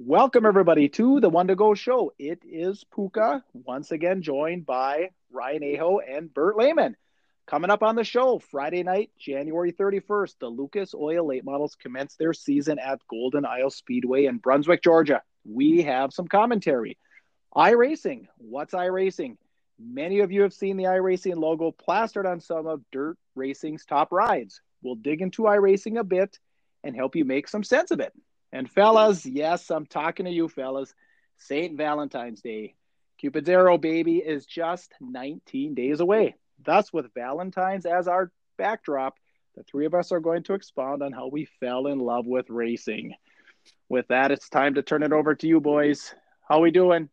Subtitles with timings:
[0.00, 2.12] Welcome, everybody, to the One to Go show.
[2.20, 6.96] It is Puka, once again joined by Ryan Aho and Bert Lehman.
[7.48, 12.14] Coming up on the show, Friday night, January 31st, the Lucas Oil Late Models commence
[12.14, 15.20] their season at Golden Isle Speedway in Brunswick, Georgia.
[15.44, 16.96] We have some commentary.
[17.56, 18.28] iRacing.
[18.36, 19.36] What's iRacing?
[19.80, 24.12] Many of you have seen the iRacing logo plastered on some of Dirt Racing's top
[24.12, 24.60] rides.
[24.80, 26.38] We'll dig into iRacing a bit
[26.84, 28.12] and help you make some sense of it.
[28.52, 30.94] And fellas, yes, I'm talking to you fellas.
[31.38, 31.76] St.
[31.76, 32.74] Valentine's Day.
[33.18, 36.36] Cupid's Arrow baby is just 19 days away.
[36.64, 39.16] Thus, with Valentine's as our backdrop,
[39.56, 42.48] the three of us are going to expound on how we fell in love with
[42.48, 43.14] racing.
[43.88, 46.14] With that, it's time to turn it over to you boys.
[46.48, 47.08] How are we doing?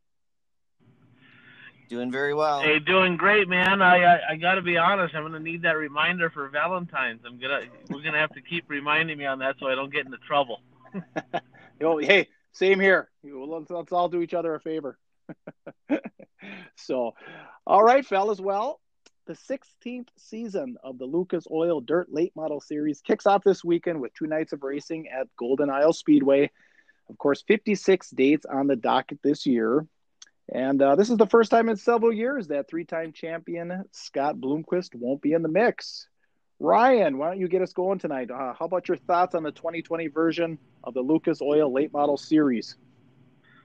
[1.89, 2.61] Doing very well.
[2.61, 3.81] Hey, doing great, man.
[3.81, 5.13] I I, I got to be honest.
[5.13, 7.21] I'm gonna need that reminder for Valentine's.
[7.25, 10.05] I'm gonna we're gonna have to keep reminding me on that so I don't get
[10.05, 10.61] into trouble.
[11.79, 13.09] hey, same here.
[13.23, 14.97] Let's, let's all do each other a favor.
[16.75, 17.13] so,
[17.65, 18.39] all right, fellas.
[18.39, 18.79] Well,
[19.27, 23.99] the 16th season of the Lucas Oil Dirt Late Model Series kicks off this weekend
[23.99, 26.51] with two nights of racing at Golden Isle Speedway.
[27.09, 29.85] Of course, 56 dates on the docket this year.
[30.53, 34.35] And uh, this is the first time in several years that three time champion Scott
[34.37, 36.07] Bloomquist won't be in the mix.
[36.59, 38.31] Ryan, why don't you get us going tonight?
[38.31, 42.17] Uh, how about your thoughts on the 2020 version of the Lucas Oil Late Model
[42.17, 42.77] Series?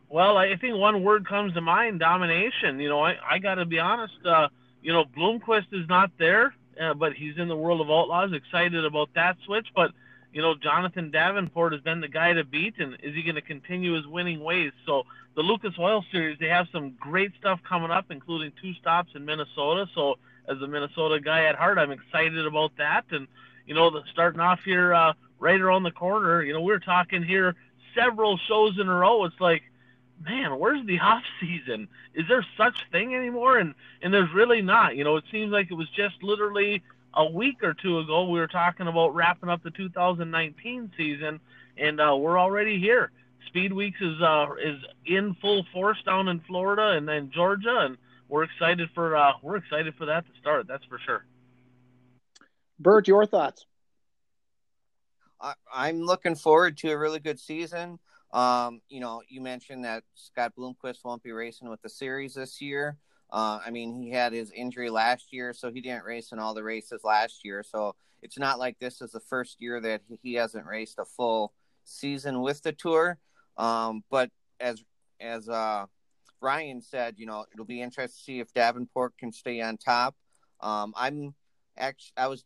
[0.09, 2.81] Well, I think one word comes to mind: domination.
[2.81, 4.15] You know, I, I got to be honest.
[4.25, 4.49] Uh,
[4.83, 8.33] you know, Bloomquist is not there, uh, but he's in the world of outlaws.
[8.33, 9.93] Excited about that switch, but
[10.33, 13.43] you know, Jonathan Davenport has been the guy to beat, and is he going to
[13.43, 14.73] continue his winning ways?
[14.85, 15.05] So
[15.37, 19.25] the Lucas Oil Series, they have some great stuff coming up, including two stops in
[19.25, 19.87] Minnesota.
[19.95, 20.17] So
[20.51, 23.05] as a Minnesota guy at heart, I'm excited about that.
[23.11, 23.29] And
[23.67, 27.23] you know, the, starting off here uh, right around the corner, you know, we're talking
[27.23, 27.55] here
[27.95, 29.25] several shows in a row.
[29.25, 29.63] It's like,
[30.25, 31.89] man, where's the off season?
[32.15, 33.59] Is there such thing anymore?
[33.59, 34.97] And and there's really not.
[34.97, 36.83] You know, it seems like it was just literally
[37.15, 41.41] a week or two ago we were talking about wrapping up the 2019 season,
[41.77, 43.11] and uh, we're already here.
[43.47, 47.97] Speed Weeks is uh, is in full force down in Florida and then Georgia, and
[48.31, 50.67] we're excited for uh, we're excited for that to start.
[50.67, 51.27] That's for sure.
[52.79, 53.67] Bert, your thoughts?
[55.73, 57.99] I'm looking forward to a really good season.
[58.33, 62.61] Um, you know, you mentioned that Scott Bloomquist won't be racing with the series this
[62.61, 62.99] year.
[63.31, 66.55] Uh, I mean, he had his injury last year, so he didn't race in all
[66.55, 67.63] the races last year.
[67.63, 71.53] So it's not like this is the first year that he hasn't raced a full
[71.85, 73.19] season with the tour.
[73.57, 74.31] Um, but
[74.61, 74.83] as
[75.21, 75.87] as uh,
[76.41, 80.17] Ryan said, you know, it'll be interesting to see if Davenport can stay on top.
[80.61, 81.35] Um, I'm
[81.77, 82.45] actually I was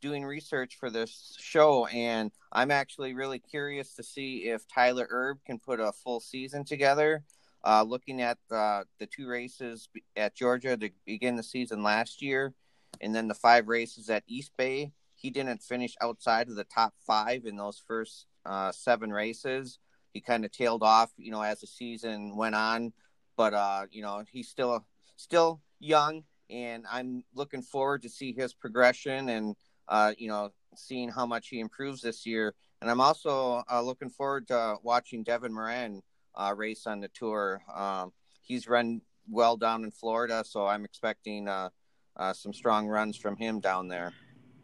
[0.00, 5.38] doing research for this show, and I'm actually really curious to see if Tyler Erb
[5.46, 7.24] can put a full season together.
[7.64, 12.54] Uh, looking at the, the two races at Georgia to begin the season last year,
[13.00, 16.94] and then the five races at East Bay, he didn't finish outside of the top
[17.04, 19.78] five in those first uh, seven races.
[20.12, 22.92] He kind of tailed off, you know, as the season went on.
[23.36, 24.84] But uh, you know, he's still
[25.16, 29.56] still young, and I'm looking forward to see his progression and
[29.88, 32.54] uh, you know, seeing how much he improves this year.
[32.80, 36.02] And I'm also uh, looking forward to watching Devin Moran
[36.34, 37.62] uh, race on the tour.
[37.74, 41.70] Um, he's run well down in Florida, so I'm expecting uh,
[42.16, 44.12] uh, some strong runs from him down there.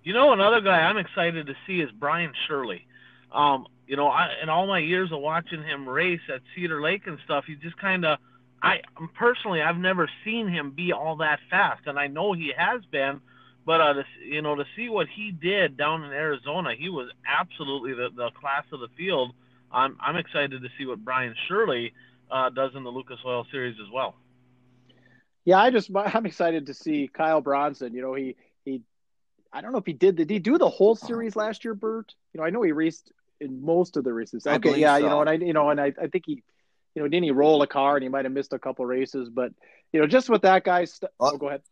[0.05, 2.87] You know, another guy I'm excited to see is Brian Shirley.
[3.33, 7.07] Um, you know, I, in all my years of watching him race at Cedar Lake
[7.07, 8.19] and stuff, he just kind of,
[8.63, 8.81] I
[9.19, 13.21] personally, I've never seen him be all that fast, and I know he has been.
[13.65, 17.11] But uh, to, you know, to see what he did down in Arizona, he was
[17.27, 19.33] absolutely the, the class of the field
[19.73, 21.93] I'm I'm excited to see what Brian Shirley
[22.31, 24.15] uh, does in the Lucas Oil Series as well.
[25.45, 27.95] Yeah, I just I'm excited to see Kyle Bronson.
[27.95, 28.83] You know, he he
[29.53, 32.15] I don't know if he did did he do the whole series last year, Bert?
[32.33, 34.47] You know, I know he raced in most of the races.
[34.47, 35.05] Okay, yeah, so.
[35.05, 36.43] you know, and I you know, and I, I think he
[36.95, 39.29] you know, didn't he roll a car and he might have missed a couple races,
[39.29, 39.53] but
[39.93, 41.63] you know, just with that guy's st- oh, go ahead.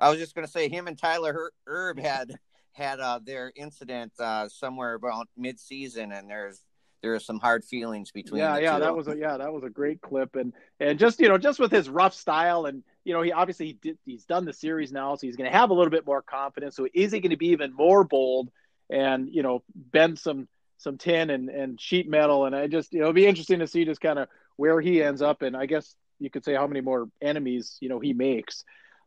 [0.00, 2.34] I was just going to say him and Tyler Erb had
[2.72, 6.60] had uh, their incident uh, somewhere about mid-season, and there's
[7.02, 8.40] there are some hard feelings between.
[8.40, 8.80] Yeah, yeah, two.
[8.80, 11.58] that was a yeah, that was a great clip, and and just you know just
[11.58, 14.92] with his rough style, and you know he obviously he did, he's done the series
[14.92, 16.76] now, so he's going to have a little bit more confidence.
[16.76, 18.50] So is he going to be even more bold
[18.90, 20.48] and you know bend some
[20.82, 22.46] some tin and and sheet metal?
[22.46, 25.02] And I just you know it'll be interesting to see just kind of where he
[25.02, 28.12] ends up, and I guess you could say how many more enemies you know he
[28.12, 28.64] makes.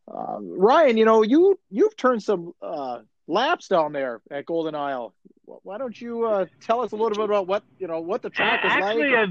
[0.08, 5.14] Uh, Ryan, you know you you've turned some uh, laps down there at Golden Isle.
[5.46, 8.30] Why don't you uh, tell us a little bit about what you know what the
[8.30, 9.30] track is Actually, like?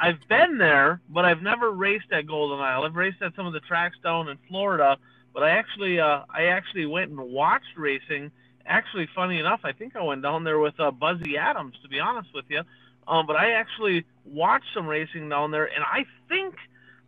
[0.00, 2.84] I've, I've been there, but I've never raced at Golden Isle.
[2.84, 4.96] I've raced at some of the tracks down in Florida,
[5.34, 8.30] but I actually uh, I actually went and watched racing.
[8.66, 11.74] Actually, funny enough, I think I went down there with uh, Buzzy Adams.
[11.82, 12.62] To be honest with you,
[13.08, 16.54] um, but I actually watched some racing down there, and I think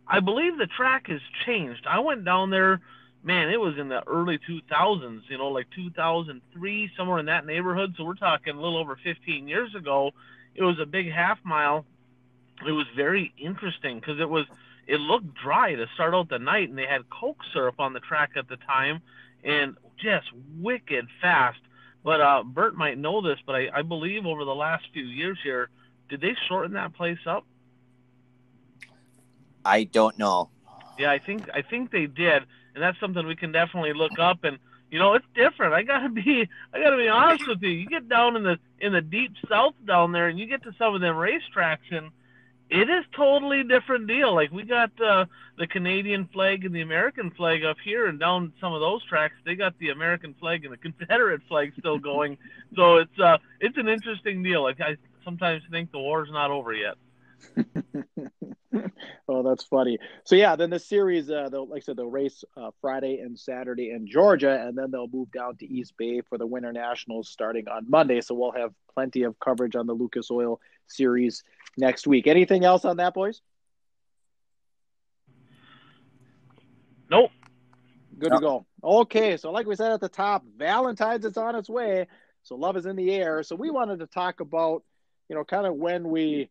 [0.07, 1.85] I believe the track has changed.
[1.87, 2.81] I went down there
[3.23, 7.95] man, it was in the early 2000s, you know, like 2003, somewhere in that neighborhood.
[7.97, 10.11] So we're talking a little over 15 years ago.
[10.55, 11.85] It was a big half mile.
[12.67, 14.45] It was very interesting because it was
[14.85, 18.01] it looked dry to start out the night, and they had Coke syrup on the
[18.01, 19.01] track at the time,
[19.43, 20.27] and just
[20.59, 21.59] wicked fast.
[22.03, 25.37] But uh, Bert might know this, but I, I believe over the last few years
[25.41, 25.69] here,
[26.09, 27.45] did they shorten that place up?
[29.63, 30.49] I don't know.
[30.99, 34.43] Yeah, I think I think they did and that's something we can definitely look up.
[34.43, 34.57] And
[34.89, 35.73] you know, it's different.
[35.73, 37.69] I gotta be, I gotta be honest with you.
[37.69, 40.73] You get down in the in the deep south down there, and you get to
[40.77, 42.11] some of them racetracks, and
[42.69, 44.33] it is totally different deal.
[44.33, 45.25] Like we got uh,
[45.57, 49.35] the Canadian flag and the American flag up here, and down some of those tracks,
[49.45, 52.37] they got the American flag and the Confederate flag still going.
[52.75, 54.63] so it's uh, it's an interesting deal.
[54.63, 56.95] Like I sometimes think the war's not over yet.
[59.27, 59.99] oh, that's funny.
[60.23, 63.37] So yeah, then the series, uh, they'll like I said, they'll race uh, Friday and
[63.37, 67.29] Saturday in Georgia, and then they'll move down to East Bay for the Winter Nationals
[67.29, 68.21] starting on Monday.
[68.21, 71.43] So we'll have plenty of coverage on the Lucas Oil Series
[71.77, 72.27] next week.
[72.27, 73.41] Anything else on that, boys?
[77.09, 77.31] Nope.
[78.17, 78.65] Good to go.
[78.83, 82.07] Okay, so like we said at the top, Valentine's is on its way,
[82.43, 83.43] so love is in the air.
[83.43, 84.83] So we wanted to talk about,
[85.29, 86.49] you know, kind of when we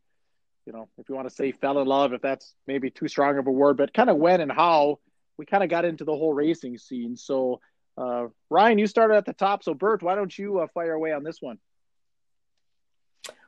[0.67, 3.39] you know, if you want to say fell in love, if that's maybe too strong
[3.39, 4.99] of a word, but kind of when and how
[5.37, 7.17] we kind of got into the whole racing scene.
[7.17, 7.61] So,
[7.99, 9.65] uh, Ryan, you started at the top.
[9.65, 11.59] So, Bert, why don't you uh, fire away on this one?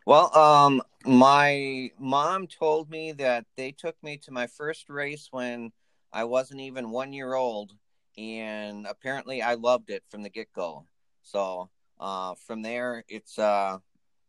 [0.06, 5.72] Well, um, my mom told me that they took me to my first race when
[6.12, 7.72] I wasn't even one year old,
[8.18, 10.86] and apparently I loved it from the get go.
[11.22, 13.78] So, uh, from there, it's uh,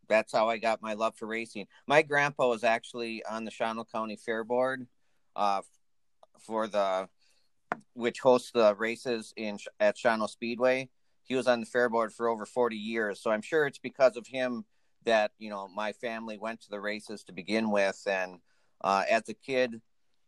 [0.07, 1.67] that's how I got my love for racing.
[1.87, 4.87] My grandpa was actually on the Shawano County Fair Board,
[5.35, 5.61] uh,
[6.39, 7.09] for the
[7.93, 10.89] which hosts the races in at Shawano Speedway.
[11.23, 14.15] He was on the fair board for over 40 years, so I'm sure it's because
[14.15, 14.63] of him
[15.05, 18.01] that you know my family went to the races to begin with.
[18.07, 18.39] And
[18.81, 19.81] uh, as a kid,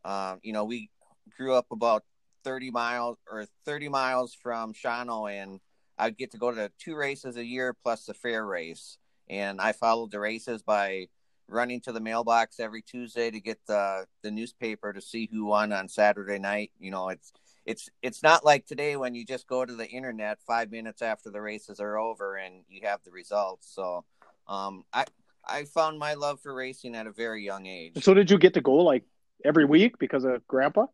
[0.03, 0.89] uh, you know, we
[1.35, 2.03] grew up about
[2.43, 5.59] 30 miles or 30 miles from Shawano, and
[5.97, 8.97] I'd get to go to two races a year plus the fair race
[9.29, 11.07] and I followed the races by
[11.49, 15.71] running to the mailbox every Tuesday to get the the newspaper to see who won
[15.71, 16.71] on Saturday night.
[16.79, 17.31] You know, it's
[17.65, 21.29] it's it's not like today when you just go to the internet five minutes after
[21.29, 23.69] the races are over and you have the results.
[23.73, 24.05] So,
[24.47, 25.05] um, I
[25.47, 28.03] I found my love for racing at a very young age.
[28.03, 29.03] So, did you get to go like
[29.43, 30.87] every week because of Grandpa?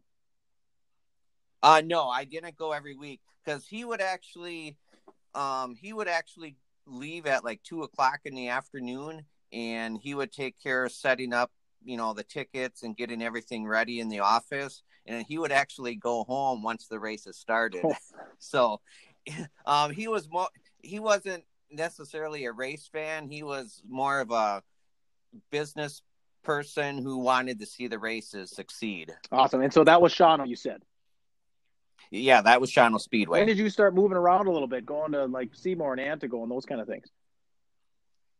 [1.61, 4.77] Uh no, I didn't go every week because he would actually,
[5.33, 9.23] um, he would actually leave at like two o'clock in the afternoon
[9.53, 11.51] and he would take care of setting up
[11.85, 15.95] you know the tickets and getting everything ready in the office and he would actually
[15.95, 17.93] go home once the races started oh.
[18.39, 18.81] so
[19.65, 20.47] um he was more
[20.81, 24.61] he wasn't necessarily a race fan he was more of a
[25.51, 26.01] business
[26.43, 30.55] person who wanted to see the races succeed awesome and so that was Shawano you
[30.55, 30.81] said
[32.11, 33.39] yeah, that was Shawano Speedway.
[33.39, 36.43] When did you start moving around a little bit, going to like Seymour and Antigo
[36.43, 37.07] and those kind of things?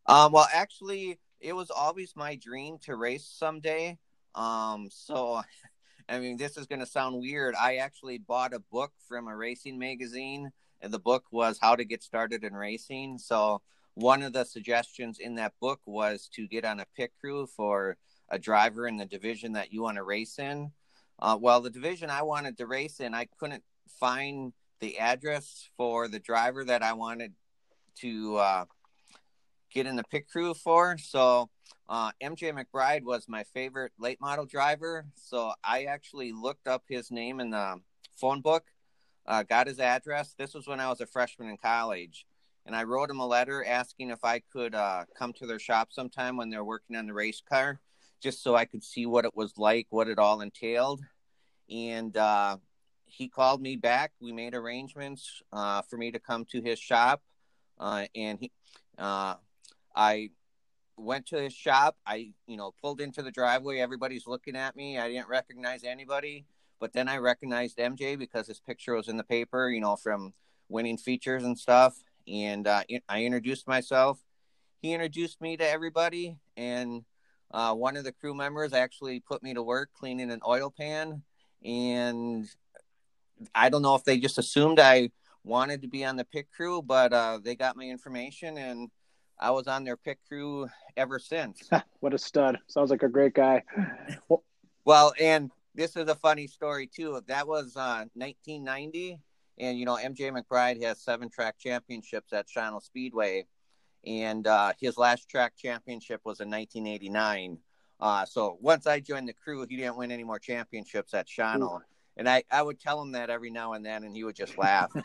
[0.06, 3.98] Um, well, actually, it was always my dream to race someday.
[4.36, 5.42] Um, so,
[6.10, 7.56] I mean, this is going to sound weird.
[7.56, 10.52] I actually bought a book from a racing magazine,
[10.88, 13.18] the book was How to Get Started in Racing.
[13.18, 13.62] So,
[13.96, 17.96] one of the suggestions in that book was to get on a pit crew for
[18.30, 20.72] a driver in the division that you want to race in.
[21.20, 23.64] Uh, well, the division I wanted to race in, I couldn't
[24.00, 27.34] find the address for the driver that I wanted
[28.00, 28.66] to uh,
[29.72, 30.98] get in the pit crew for.
[30.98, 31.50] So
[31.88, 35.06] uh, MJ McBride was my favorite late model driver.
[35.16, 37.80] So I actually looked up his name in the
[38.16, 38.66] phone book,
[39.26, 40.36] uh, got his address.
[40.38, 42.26] This was when I was a freshman in college.
[42.66, 45.90] And I wrote him a letter asking if I could uh, come to their shop
[45.92, 47.82] sometime when they're working on the race car,
[48.22, 51.02] just so I could see what it was like, what it all entailed
[51.70, 52.58] and uh,
[53.06, 54.12] he called me back.
[54.20, 57.22] We made arrangements uh, for me to come to his shop,
[57.80, 58.52] uh, and he,
[58.98, 59.36] uh,
[59.96, 60.32] I
[60.98, 61.98] went to his shop.
[62.06, 63.80] I, you know, pulled into the driveway.
[63.80, 64.98] Everybody's looking at me.
[64.98, 66.46] I didn't recognize anybody,
[66.80, 70.34] but then I recognized MJ because his picture was in the paper, you know, from
[70.70, 71.96] winning features and stuff.
[72.28, 74.20] and uh, I introduced myself.
[74.82, 77.04] He introduced me to everybody, and
[77.52, 81.24] uh, one of the crew members actually put me to work cleaning an oil pan.
[81.64, 82.48] And
[83.56, 85.12] I don't know if they just assumed I
[85.44, 88.90] wanted to be on the pit crew, but uh, they got my information, and
[89.40, 91.70] I was on their pit crew ever since.
[92.00, 92.60] what a stud!
[92.68, 93.64] Sounds like a great guy.
[94.28, 94.44] Well,
[94.86, 97.22] well and this is a funny story too.
[97.28, 99.20] That was uh, 1990
[99.58, 103.46] and you know, MJ McBride has seven track championships at Shawano Speedway,
[104.06, 107.60] and uh, his last track championship was in 1989.
[108.00, 111.82] Uh, so once I joined the crew, he didn't win any more championships at Shawano.
[112.18, 114.58] And I, I would tell him that every now and then, and he would just
[114.58, 114.92] laugh.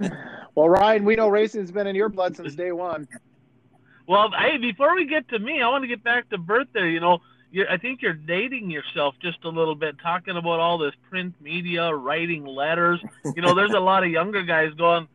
[0.54, 3.06] well, Ryan, we know racing's been in your blood since day one.
[4.06, 6.90] Well, hey, before we get to me, I want to get back to birthday.
[6.90, 7.20] You know,
[7.54, 11.34] you're, I think you're dating yourself just a little bit, talking about all this print
[11.40, 13.00] media, writing letters.
[13.24, 15.06] You know, there's a lot of younger guys going,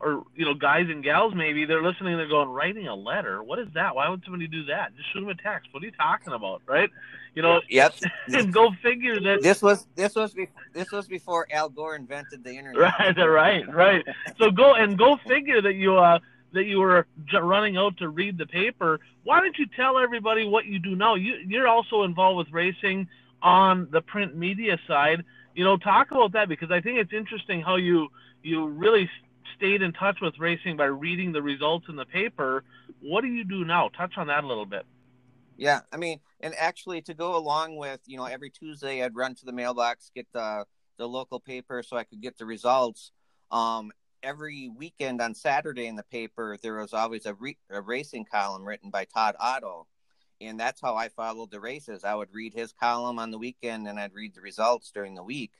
[0.00, 2.16] or you know, guys and gals maybe they're listening.
[2.16, 3.42] They're going, writing a letter.
[3.42, 3.94] What is that?
[3.94, 4.96] Why would somebody do that?
[4.96, 5.68] Just shoot them a text.
[5.72, 6.88] What are you talking about, right?
[7.34, 7.60] You know.
[7.68, 7.94] Yep.
[8.28, 12.42] and go figure that this was this was be, this was before Al Gore invented
[12.42, 12.94] the internet.
[12.98, 13.16] Right.
[13.18, 13.74] Right.
[13.74, 14.04] Right.
[14.38, 16.20] So go and go figure that you uh
[16.52, 19.00] that you were running out to read the paper.
[19.24, 21.14] Why don't you tell everybody what you do now?
[21.14, 23.08] You, you're also involved with racing
[23.42, 25.24] on the print media side.
[25.54, 28.08] You know, talk about that because I think it's interesting how you
[28.42, 29.08] you really
[29.56, 32.64] stayed in touch with racing by reading the results in the paper.
[33.00, 33.88] What do you do now?
[33.88, 34.84] Touch on that a little bit.
[35.56, 39.34] Yeah, I mean, and actually to go along with, you know, every Tuesday I'd run
[39.36, 40.64] to the mailbox, get the
[40.98, 43.12] the local paper so I could get the results.
[43.50, 48.24] Um, every weekend on Saturday in the paper, there was always a, re- a racing
[48.24, 49.86] column written by Todd Otto.
[50.40, 52.04] And that's how I followed the races.
[52.04, 55.22] I would read his column on the weekend and I'd read the results during the
[55.22, 55.52] week.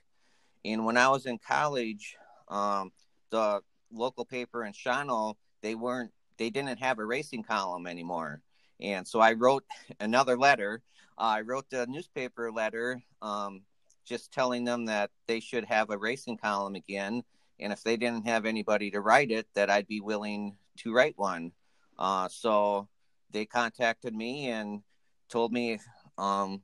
[0.65, 2.17] And when I was in college,
[2.49, 2.93] um,
[3.31, 3.61] the
[3.93, 8.43] local paper in Shawano, they weren't, they didn't have a racing column anymore.
[8.81, 9.65] And so I wrote
[10.01, 10.83] another letter.
[11.19, 13.63] Uh, I wrote the newspaper letter um,
[14.05, 17.23] just telling them that they should have a racing column again
[17.63, 21.15] and if they didn't have anybody to write it, that I'd be willing to write
[21.17, 21.53] one.
[21.99, 22.89] Uh, so
[23.31, 24.83] they contacted me and
[25.29, 25.79] told me
[26.19, 26.63] um,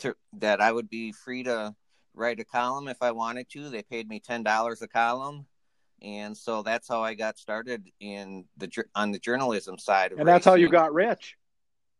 [0.00, 1.74] to, that I would be free to
[2.14, 3.68] write a column if I wanted to.
[3.68, 5.46] They paid me ten dollars a column,
[6.02, 10.12] and so that's how I got started in the on the journalism side.
[10.12, 10.50] and that's racing.
[10.50, 11.36] how you got rich.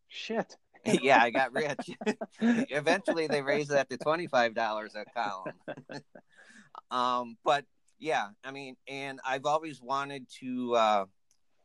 [0.07, 0.55] Shit.
[1.01, 1.91] yeah, I got rich.
[2.39, 5.53] Eventually, they raised that to twenty five dollars a column.
[6.91, 7.65] um, but
[7.99, 11.05] yeah, I mean, and I've always wanted to, uh,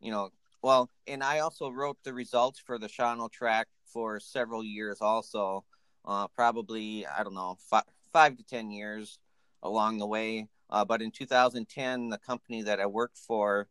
[0.00, 0.30] you know,
[0.62, 5.64] well, and I also wrote the results for the Shawano track for several years, also,
[6.04, 9.18] uh, probably I don't know five, five to ten years
[9.62, 10.48] along the way.
[10.70, 13.68] Uh, but in 2010, the company that I worked for,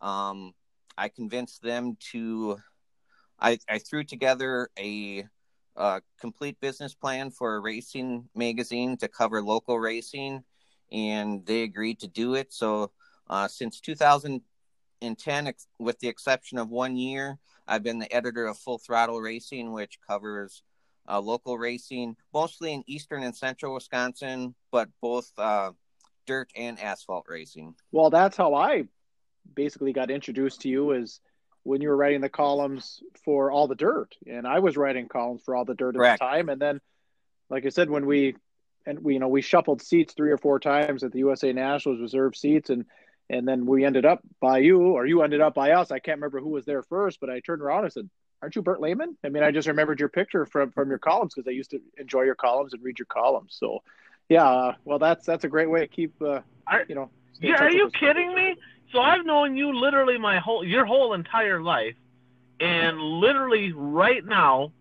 [0.00, 0.52] um,
[0.98, 2.58] I convinced them to.
[3.42, 5.24] I, I threw together a,
[5.76, 10.44] a complete business plan for a racing magazine to cover local racing
[10.92, 12.52] and they agreed to do it.
[12.52, 12.90] So
[13.28, 18.78] uh, since 2010, with the exception of one year, I've been the editor of Full
[18.78, 20.62] Throttle Racing, which covers
[21.08, 25.72] uh, local racing, mostly in eastern and central Wisconsin, but both uh,
[26.26, 27.74] dirt and asphalt racing.
[27.92, 28.84] Well, that's how I
[29.54, 31.20] basically got introduced to you is
[31.62, 35.42] when you were writing the columns for all the dirt and i was writing columns
[35.44, 36.20] for all the dirt at Correct.
[36.20, 36.80] the time and then
[37.48, 38.36] like i said when we
[38.86, 42.00] and we you know we shuffled seats three or four times at the USA Nationals
[42.00, 42.84] reserve seats and
[43.30, 45.92] and then we ended up by you or you ended up by us.
[45.92, 48.10] I can't remember who was there first, but I turned around and said,
[48.42, 51.34] "Aren't you Bert Lehman?" I mean, I just remembered your picture from from your columns
[51.34, 53.56] because I used to enjoy your columns and read your columns.
[53.58, 53.82] So,
[54.28, 56.40] yeah, uh, well, that's that's a great way to keep uh,
[56.88, 57.10] you know.
[57.38, 58.56] Yeah, are you kidding me?
[58.92, 61.94] So I've known you literally my whole your whole entire life,
[62.58, 64.72] and literally right now,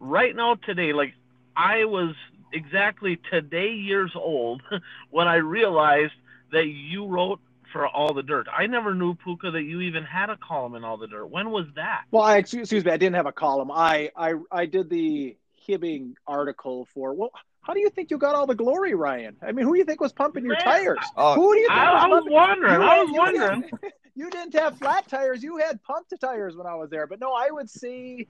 [0.00, 1.12] right now today, like
[1.54, 2.14] I was
[2.54, 4.62] exactly today years old
[5.10, 6.12] when I realized
[6.52, 7.40] that you wrote
[7.72, 8.46] for all the dirt.
[8.56, 11.26] I never knew Puka that you even had a column in all the dirt.
[11.26, 12.02] When was that?
[12.12, 13.70] Well, I excuse me, I didn't have a column.
[13.72, 15.36] I I I did the
[15.68, 17.30] Hibbing article for well.
[17.62, 19.36] How do you think you got all the glory, Ryan?
[19.42, 20.98] I mean, who do you think was pumping your tires?
[21.16, 22.82] Oh, who do you think I, was, I was wondering.
[22.82, 23.60] I was wondering.
[23.62, 25.42] Didn't, you didn't have flat tires.
[25.42, 27.06] You had pumped tires when I was there.
[27.06, 28.26] But no, I would say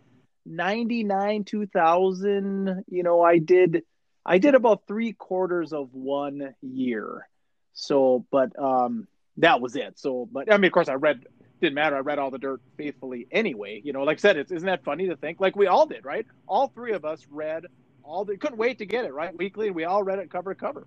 [0.47, 2.85] 99, 2000.
[2.89, 3.83] You know, I did
[4.25, 7.29] I did about three quarters of one year.
[7.75, 9.07] So, but um,
[9.39, 9.99] that was it.
[9.99, 11.27] So, but I mean, of course, I read.
[11.61, 11.97] Didn't matter.
[11.97, 13.81] I read all the dirt faithfully anyway.
[13.83, 15.41] You know, like I said, it's, isn't that funny to think?
[15.41, 16.27] Like we all did, right?
[16.47, 17.67] All three of us read
[18.03, 18.37] all the.
[18.37, 20.87] Couldn't wait to get it right weekly, and we all read it cover to cover.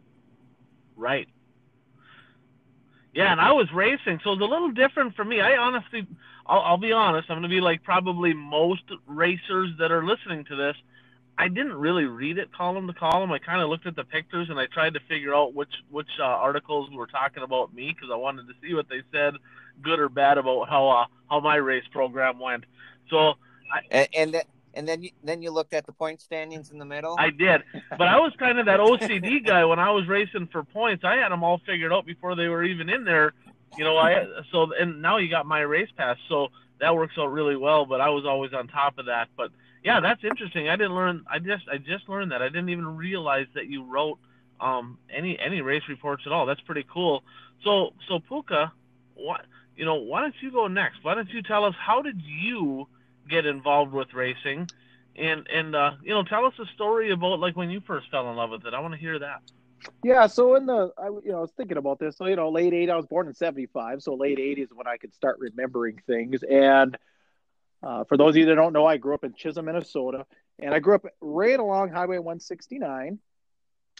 [0.95, 1.27] Right.
[3.13, 5.41] Yeah, and I was racing, so it's a little different for me.
[5.41, 6.05] I honestly,
[6.45, 10.45] I'll, I'll be honest, I'm going to be like probably most racers that are listening
[10.45, 10.75] to this.
[11.39, 13.31] I didn't really read it column to column.
[13.31, 16.09] I kind of looked at the pictures and I tried to figure out which which
[16.19, 19.35] uh, articles were talking about me because I wanted to see what they said,
[19.81, 22.65] good or bad, about how uh, how my race program went.
[23.09, 23.35] So,
[23.71, 26.85] I, and, and and then you, then you looked at the point standings in the
[26.85, 27.15] middle.
[27.19, 30.63] I did, but I was kind of that OCD guy when I was racing for
[30.63, 31.03] points.
[31.03, 33.33] I had them all figured out before they were even in there.
[33.77, 36.47] You know, I so and now you got my race pass, so
[36.79, 37.85] that works out really well.
[37.85, 39.29] But I was always on top of that.
[39.35, 39.51] But
[39.83, 40.69] yeah, that's interesting.
[40.69, 41.25] I didn't learn.
[41.29, 42.41] I just I just learned that.
[42.41, 44.19] I didn't even realize that you wrote
[44.59, 46.45] um, any any race reports at all.
[46.45, 47.23] That's pretty cool.
[47.63, 48.71] So so Puka,
[49.15, 49.41] what
[49.75, 49.95] you know?
[49.95, 51.03] Why don't you go next?
[51.03, 52.87] Why don't you tell us how did you
[53.29, 54.69] get involved with racing?
[55.15, 58.29] And and uh, you know, tell us a story about like when you first fell
[58.29, 58.73] in love with it.
[58.73, 59.41] I want to hear that.
[60.03, 62.17] Yeah, so in the I you know I was thinking about this.
[62.17, 62.89] So you know, late '80s.
[62.89, 66.97] I was born in '75, so late '80s when I could start remembering things and
[67.83, 70.25] uh, for those of you that don't know, I grew up in Chisholm, Minnesota,
[70.59, 73.19] and I grew up right along Highway 169.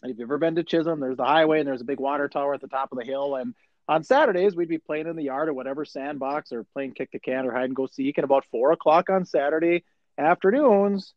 [0.04, 2.28] And if you've ever been to Chisholm, there's the highway and there's a big water
[2.28, 3.36] tower at the top of the hill.
[3.36, 3.56] And
[3.88, 7.20] on Saturdays, we'd be playing in the yard or whatever sandbox or playing kick the
[7.20, 8.18] can or hide and go seek.
[8.18, 9.86] And about four o'clock on Saturday
[10.18, 11.14] afternoons,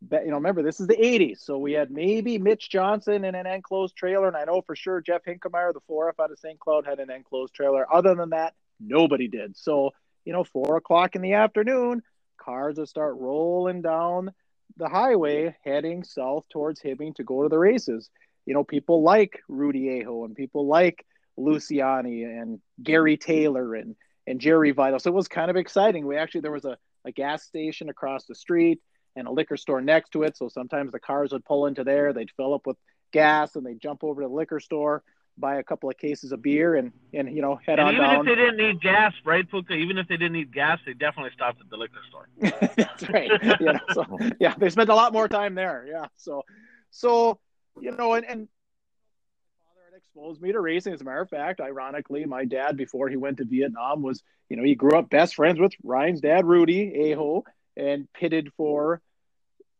[0.00, 3.34] but you know, remember this is the 80s, so we had maybe Mitch Johnson in
[3.34, 6.58] an enclosed trailer, and I know for sure Jeff Hinkemeyer, the 4F out of St.
[6.58, 7.92] Cloud, had an enclosed trailer.
[7.92, 9.56] Other than that, nobody did.
[9.56, 9.90] So
[10.28, 12.02] you know, four o'clock in the afternoon,
[12.36, 14.30] cars would start rolling down
[14.76, 18.10] the highway heading south towards Hibbing to go to the races.
[18.44, 21.06] You know, people like Rudy Aho and people like
[21.38, 24.98] Luciani and Gary Taylor and and Jerry Vital.
[24.98, 26.06] So it was kind of exciting.
[26.06, 28.82] We actually there was a, a gas station across the street
[29.16, 30.36] and a liquor store next to it.
[30.36, 32.76] So sometimes the cars would pull into there, they'd fill up with
[33.14, 35.02] gas and they'd jump over to the liquor store
[35.38, 38.06] buy a couple of cases of beer and and you know head and on even
[38.06, 38.20] down.
[38.20, 39.74] if they didn't need gas, right, Puka?
[39.74, 42.28] Even if they didn't need gas, they definitely stopped at the liquor store.
[42.76, 43.30] That's right.
[43.60, 43.78] Yeah.
[43.92, 44.04] So
[44.40, 45.86] yeah, they spent a lot more time there.
[45.88, 46.06] Yeah.
[46.16, 46.42] So
[46.90, 47.38] so
[47.80, 48.46] you know, and, and my
[49.64, 50.92] father had exposed me to racing.
[50.92, 54.56] As a matter of fact, ironically, my dad before he went to Vietnam was you
[54.56, 57.44] know he grew up best friends with Ryan's dad, Rudy Aho,
[57.76, 59.00] and pitted for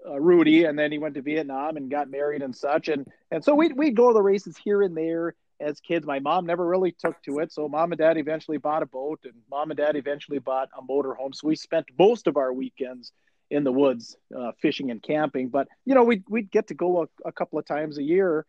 [0.06, 2.88] uh, Rudy, and then he went to Vietnam and got married and such.
[2.88, 6.06] And and so we we'd go to the races here and there as kids.
[6.06, 7.52] My mom never really took to it.
[7.52, 10.82] So mom and dad eventually bought a boat and mom and dad eventually bought a
[10.82, 11.32] motor home.
[11.32, 13.12] So we spent most of our weekends
[13.50, 15.48] in the woods uh, fishing and camping.
[15.48, 18.44] But, you know, we'd, we'd get to go a, a, couple of times a year.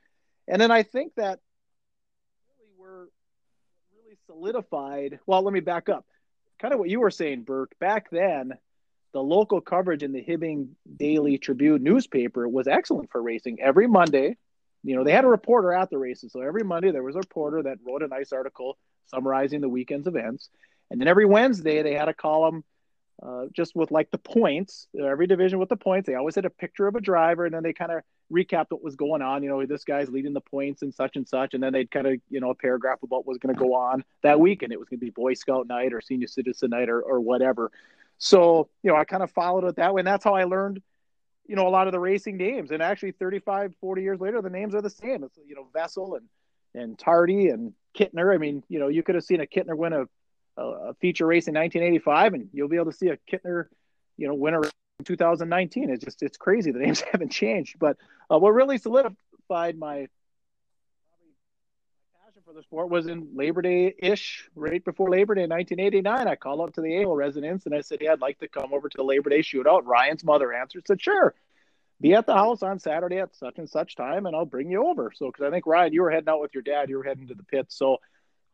[0.48, 1.40] And then I think that
[2.58, 3.10] really were
[3.96, 5.20] really solidified.
[5.26, 6.06] Well, let me back up.
[6.62, 7.72] Kind of what you were saying, Burke.
[7.80, 8.54] Back then,
[9.14, 13.60] the local coverage in the Hibbing Daily Tribune newspaper was excellent for racing.
[13.62, 14.38] Every Monday,
[14.84, 16.32] you know, they had a reporter at the races.
[16.32, 20.08] So every Monday there was a reporter that wrote a nice article summarizing the weekend's
[20.08, 20.50] events.
[20.92, 22.64] And then every Wednesday they had a column
[23.22, 26.08] uh, just with like the points, every division with the points.
[26.08, 28.84] They always had a picture of a driver and then they kind of recapped what
[28.84, 29.44] was going on.
[29.44, 31.54] You know, this guy's leading the points and such and such.
[31.54, 33.74] And then they'd kind of, you know, a paragraph about what was going to go
[33.74, 34.72] on that weekend.
[34.72, 37.72] It was going to be Boy Scout night or senior citizen night or, or whatever.
[38.20, 40.00] So, you know, I kind of followed it that way.
[40.00, 40.82] And that's how I learned
[41.50, 42.70] you know a lot of the racing names.
[42.70, 45.24] And actually 35 40 years later the names are the same.
[45.24, 46.28] It's you know vessel and
[46.76, 48.34] and tardy and kittner.
[48.34, 50.06] I mean you know you could have seen a kittner win a,
[50.62, 53.66] a, feature race in 1985 and you'll be able to see a kittner
[54.16, 56.72] you know winner in 2019 it's just it's crazy.
[56.72, 57.78] The names haven't changed.
[57.80, 57.98] But
[58.32, 60.08] uh, what really solidified my
[62.50, 66.28] for the sport was in Labor Day ish, right before Labor Day in 1989.
[66.28, 68.74] I called up to the Aho residence and I said, Yeah, I'd like to come
[68.74, 69.86] over to the Labor Day shootout.
[69.86, 71.36] Ryan's mother answered, said, Sure,
[72.02, 74.88] be at the house on Saturday at such and such time and I'll bring you
[74.88, 75.12] over.
[75.14, 77.28] So, because I think, Ryan, you were heading out with your dad, you were heading
[77.28, 77.78] to the pits.
[77.78, 77.98] So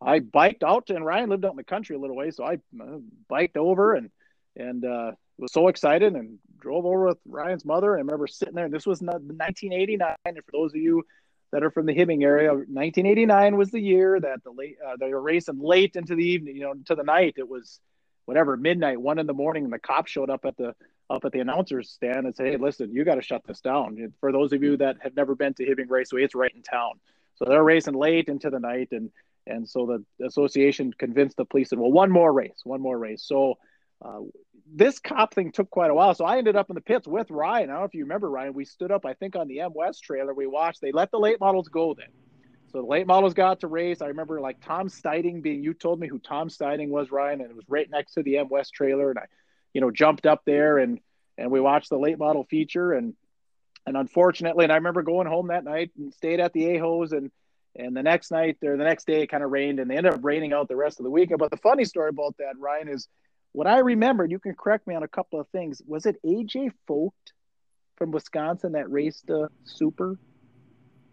[0.01, 2.31] I biked out, and Ryan lived out in the country a little way.
[2.31, 2.97] So I uh,
[3.29, 4.09] biked over and,
[4.57, 7.93] and, uh, was so excited and drove over with Ryan's mother.
[7.93, 10.15] And I remember sitting there, and this was 1989.
[10.25, 11.05] And for those of you
[11.51, 12.49] that are from the Hibbing area.
[12.49, 16.55] 1989 was the year that the late uh, they were racing late into the evening,
[16.55, 17.35] you know, into the night.
[17.37, 17.79] It was
[18.25, 20.75] whatever midnight, one in the morning, and the cops showed up at the
[21.09, 24.13] up at the announcer's stand and said, "Hey, listen, you got to shut this down."
[24.19, 26.99] For those of you that have never been to Hibbing Raceway, it's right in town.
[27.35, 29.11] So they're racing late into the night, and
[29.47, 29.85] and so
[30.19, 33.23] the association convinced the police, and well, one more race, one more race.
[33.23, 33.55] So
[34.03, 34.19] uh,
[34.73, 36.13] this cop thing took quite a while.
[36.15, 37.69] So I ended up in the pits with Ryan.
[37.69, 38.53] I don't know if you remember, Ryan.
[38.53, 40.33] We stood up, I think, on the M West trailer.
[40.33, 40.81] We watched.
[40.81, 42.09] They let the late models go then.
[42.71, 44.01] So the late models got to race.
[44.01, 45.63] I remember like Tom Stiding being.
[45.63, 48.37] You told me who Tom Stiding was, Ryan, and it was right next to the
[48.37, 49.09] M West trailer.
[49.11, 49.25] And I,
[49.73, 50.99] you know, jumped up there and
[51.37, 52.93] and we watched the late model feature.
[52.93, 53.13] And
[53.85, 57.31] and unfortunately, and I remember going home that night and stayed at the Ahos and
[57.77, 60.13] And the next night or the next day, it kind of rained, and they ended
[60.13, 61.39] up raining out the rest of the weekend.
[61.39, 63.09] But the funny story about that, Ryan, is
[63.55, 64.31] what I remembered.
[64.31, 65.81] You can correct me on a couple of things.
[65.87, 67.11] Was it AJ Focht
[67.95, 70.19] from Wisconsin that raced the Super?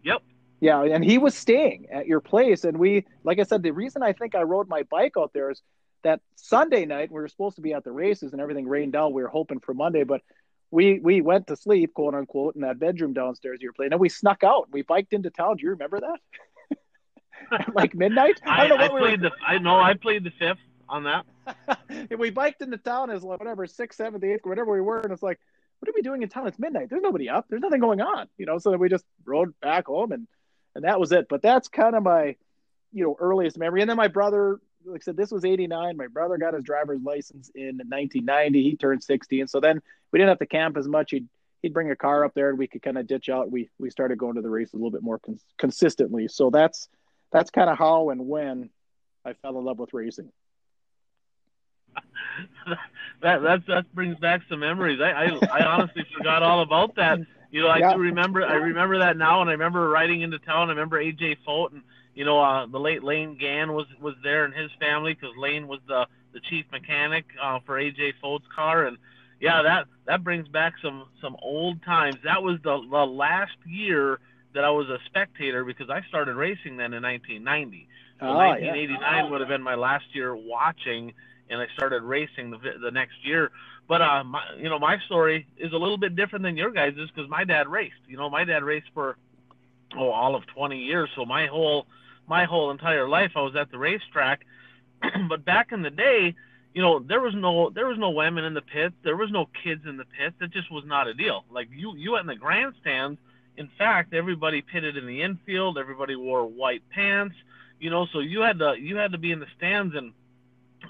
[0.03, 0.21] Yep.
[0.59, 4.01] Yeah, and he was staying at your place, and we, like I said, the reason
[4.03, 5.61] I think I rode my bike out there is
[6.03, 9.13] that Sunday night we were supposed to be at the races, and everything rained out.
[9.13, 10.21] We were hoping for Monday, but
[10.71, 14.01] we we went to sleep, quote unquote, in that bedroom downstairs you were playing, and
[14.01, 14.69] we snuck out.
[14.71, 15.57] We biked into town.
[15.57, 17.65] Do you remember that?
[17.75, 18.41] like midnight.
[18.45, 19.29] I, I, I played were...
[19.29, 19.31] the.
[19.45, 21.25] I know I played the fifth on that.
[22.17, 25.23] we biked into town as like whatever sixth, seventh, eighth, whatever we were, and it's
[25.23, 25.39] like,
[25.79, 26.47] what are we doing in town?
[26.47, 26.89] It's midnight.
[26.89, 27.45] There's nobody up.
[27.49, 28.27] There's nothing going on.
[28.37, 30.27] You know, so then we just rode back home and
[30.75, 31.27] and that was it.
[31.29, 32.35] But that's kind of my,
[32.91, 33.81] you know, earliest memory.
[33.81, 35.97] And then my brother, like I said, this was '89.
[35.97, 38.63] My brother got his driver's license in 1990.
[38.63, 41.11] He turned 60, and so then we didn't have to camp as much.
[41.11, 41.27] He'd
[41.61, 43.51] he'd bring a car up there, and we could kind of ditch out.
[43.51, 46.27] We we started going to the races a little bit more cons- consistently.
[46.27, 46.87] So that's
[47.31, 48.69] that's kind of how and when
[49.25, 50.31] I fell in love with racing.
[53.21, 54.99] that that that brings back some memories.
[55.01, 57.19] I I, I honestly forgot all about that.
[57.51, 57.93] You know, I yeah.
[57.93, 58.43] do remember.
[58.43, 60.69] I remember that now, and I remember riding into town.
[60.69, 61.83] I remember AJ Focht, and
[62.15, 65.67] you know, uh, the late Lane Gann was was there and his family because Lane
[65.67, 68.97] was the the chief mechanic uh, for AJ Focht's car, and
[69.39, 72.15] yeah, that that brings back some some old times.
[72.23, 74.19] That was the the last year
[74.53, 77.87] that I was a spectator because I started racing then in 1990.
[78.19, 79.29] So oh, 1989 yeah.
[79.29, 81.13] would have been my last year watching,
[81.53, 83.51] and I started racing the the next year.
[83.87, 87.09] But uh, my, you know, my story is a little bit different than your guys's
[87.13, 87.95] because my dad raced.
[88.07, 89.17] You know, my dad raced for
[89.97, 91.09] oh all of 20 years.
[91.15, 91.87] So my whole
[92.27, 94.45] my whole entire life I was at the racetrack.
[95.29, 96.35] but back in the day,
[96.73, 98.95] you know, there was no there was no women in the pits.
[99.03, 100.35] There was no kids in the pits.
[100.41, 101.45] It just was not a deal.
[101.51, 103.19] Like you you went in the grandstands.
[103.55, 105.77] In fact, everybody pitted in the infield.
[105.77, 107.35] Everybody wore white pants.
[107.79, 110.13] You know, so you had to you had to be in the stands, and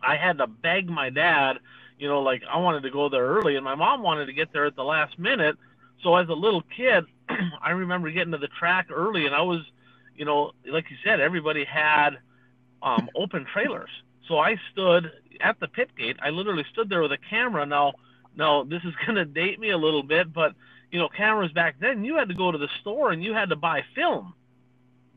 [0.02, 1.60] I had to beg my dad
[2.04, 4.52] you know, like I wanted to go there early, and my mom wanted to get
[4.52, 5.56] there at the last minute.
[6.02, 7.06] So as a little kid,
[7.62, 9.62] I remember getting to the track early, and I was,
[10.16, 12.18] you know, like you said, everybody had
[12.82, 13.90] um, open trailers.
[14.28, 16.18] So I stood at the pit gate.
[16.22, 17.66] I literally stood there with a camera.
[17.66, 17.94] Now,
[18.36, 20.56] now this is going to date me a little bit, but
[20.92, 23.50] you know, cameras back then, you had to go to the store and you had
[23.50, 24.34] to buy film.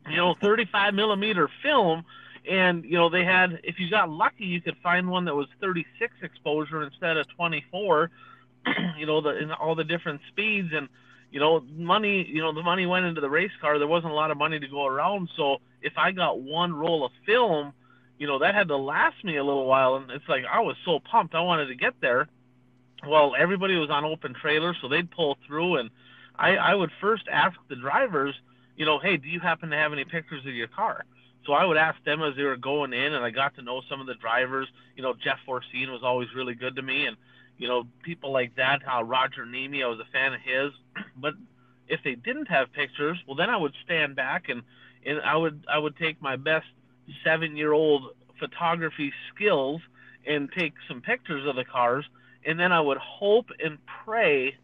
[0.09, 2.05] You know, 35 millimeter film
[2.49, 5.47] and you know they had if you got lucky you could find one that was
[5.61, 8.09] 36 exposure instead of 24
[8.97, 10.69] you know the in all the different speeds.
[10.73, 10.87] And
[11.31, 13.77] you know money you know the money went into the race car.
[13.77, 15.29] There wasn't a lot of money to go around.
[15.35, 17.73] So if i got one roll of film
[18.17, 19.95] you know that had to last me a little while.
[19.95, 21.35] And it's like i was so pumped.
[21.35, 22.27] I wanted to get there.
[23.07, 25.77] Well everybody was on open trailers so they'd pull through.
[25.77, 25.89] And
[26.37, 28.35] i i would first ask the drivers
[28.75, 31.03] you know hey do you happen to have any pictures of your car
[31.47, 33.81] so I would ask them as they were going in, and I got to know
[33.89, 34.67] some of the drivers.
[34.95, 37.15] You know, Jeff Forseen was always really good to me, and
[37.57, 38.81] you know, people like that.
[38.85, 40.71] Uh, Roger Nemi, I was a fan of his.
[41.15, 41.33] But
[41.87, 44.61] if they didn't have pictures, well, then I would stand back and
[45.05, 46.67] and I would I would take my best
[47.23, 48.03] seven-year-old
[48.39, 49.81] photography skills
[50.27, 52.05] and take some pictures of the cars,
[52.45, 54.57] and then I would hope and pray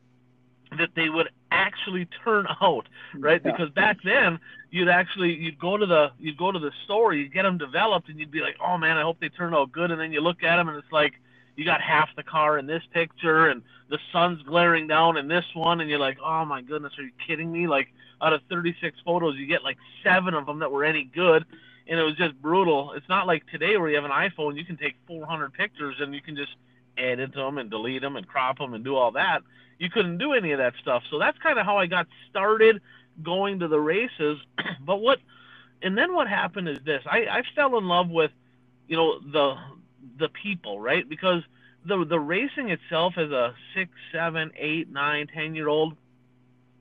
[0.78, 2.88] that they would actually turn out,
[3.20, 3.42] right?
[3.44, 3.52] Yeah.
[3.52, 4.40] Because back then
[4.72, 8.10] you'd actually you'd go to the you'd go to the store, you'd get them developed,
[8.10, 9.92] and you'd be like, oh man, I hope they turn out good.
[9.92, 11.14] And then you look at them, and it's like
[11.56, 15.46] you got half the car in this picture, and the sun's glaring down in this
[15.54, 17.68] one, and you're like, oh my goodness, are you kidding me?
[17.68, 17.88] Like
[18.22, 21.46] out of 36 photos, you get like seven of them that were any good.
[21.88, 22.94] And it was just brutal.
[22.94, 26.16] It's not like today where you have an iPhone, you can take 400 pictures and
[26.16, 26.52] you can just
[26.98, 29.44] edit them and delete them and crop them and do all that
[29.84, 31.04] you couldn't do any of that stuff.
[31.10, 32.82] So that's kind of how I got started
[33.22, 34.40] going to the races.
[34.86, 35.20] but what,
[35.82, 38.32] and then what happened is this: I, I fell in love with,
[38.88, 39.56] you know, the
[40.20, 41.08] the people, right?
[41.08, 41.44] Because
[41.86, 45.98] the the racing itself as a six, seven, eight, nine, ten year old,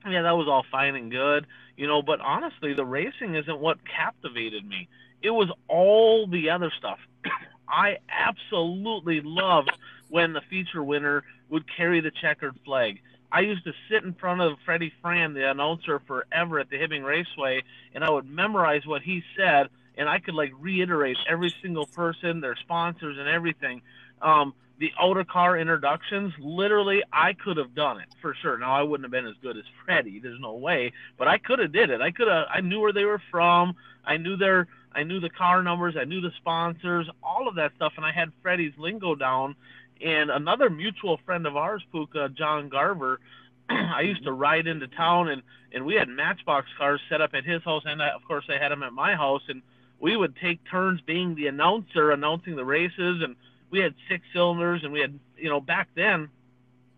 [0.09, 1.45] yeah, that was all fine and good,
[1.75, 2.01] you know.
[2.01, 4.87] But honestly, the racing isn't what captivated me.
[5.21, 6.99] It was all the other stuff.
[7.67, 9.71] I absolutely loved
[10.13, 13.01] when the feature winner would carry the checkered flag.
[13.31, 17.03] I used to sit in front of Freddie Fran, the announcer forever at the Hibbing
[17.03, 17.63] Raceway,
[17.95, 22.41] and I would memorize what he said, and I could like reiterate every single person,
[22.41, 23.81] their sponsors, and everything.
[24.21, 28.59] Um, the outer car introductions, literally, I could have done it for sure.
[28.59, 30.19] Now I wouldn't have been as good as Freddie.
[30.19, 32.01] There's no way, but I could have did it.
[32.01, 32.45] I could have.
[32.53, 33.73] I knew where they were from.
[34.05, 34.67] I knew their.
[34.95, 35.95] I knew the car numbers.
[35.99, 37.09] I knew the sponsors.
[37.23, 39.55] All of that stuff, and I had Freddie's lingo down
[40.03, 43.19] and another mutual friend of ours, Puka, John Garver,
[43.69, 45.41] I used to ride into town and
[45.73, 48.61] and we had Matchbox cars set up at his house, and I, of course I
[48.61, 49.63] had them at my house, and
[49.99, 53.35] we would take turns being the announcer, announcing the races, and
[53.71, 56.29] we had six cylinders, and we had you know back then,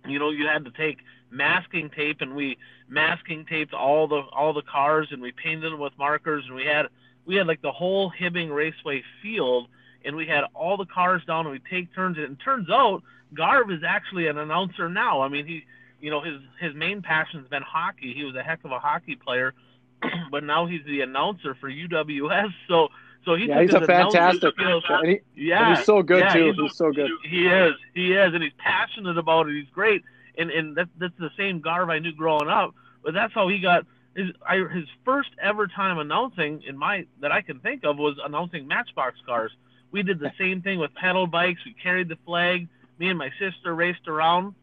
[0.05, 0.97] you know you had to take
[1.31, 2.57] masking tape, and we
[2.89, 6.65] masking taped all the all the cars, and we painted them with markers, and we
[6.65, 6.87] had
[7.25, 9.69] we had like the whole Hibbing Raceway field,
[10.05, 13.03] and we had all the cars down, and we take turns, and it turns out
[13.33, 15.21] Garv is actually an announcer now.
[15.21, 15.65] I mean he
[15.99, 18.13] you know his his main passion's been hockey.
[18.13, 19.53] He was a heck of a hockey player,
[20.31, 22.53] but now he's the announcer for UWS.
[22.67, 22.89] So
[23.25, 24.53] so he yeah, he's a fantastic.
[24.59, 26.45] And he, yeah, and he's so good yeah, too.
[26.51, 27.09] He's, he's, so good.
[27.23, 27.73] He is.
[27.93, 29.55] He is, and he's passionate about it.
[29.55, 30.03] He's great,
[30.37, 32.75] and and that, that's the same Garv I knew growing up.
[33.03, 37.31] But that's how he got his I, his first ever time announcing in my that
[37.31, 39.51] I can think of was announcing Matchbox cars.
[39.95, 41.61] We did the same thing with pedal bikes.
[41.65, 42.67] We carried the flag.
[42.99, 44.55] Me and my sister raced around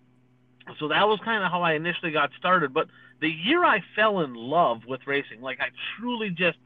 [0.79, 2.73] so that was kind of how I initially got started.
[2.73, 2.89] But
[3.21, 5.69] the year I fell in love with racing, like I
[5.99, 6.59] truly just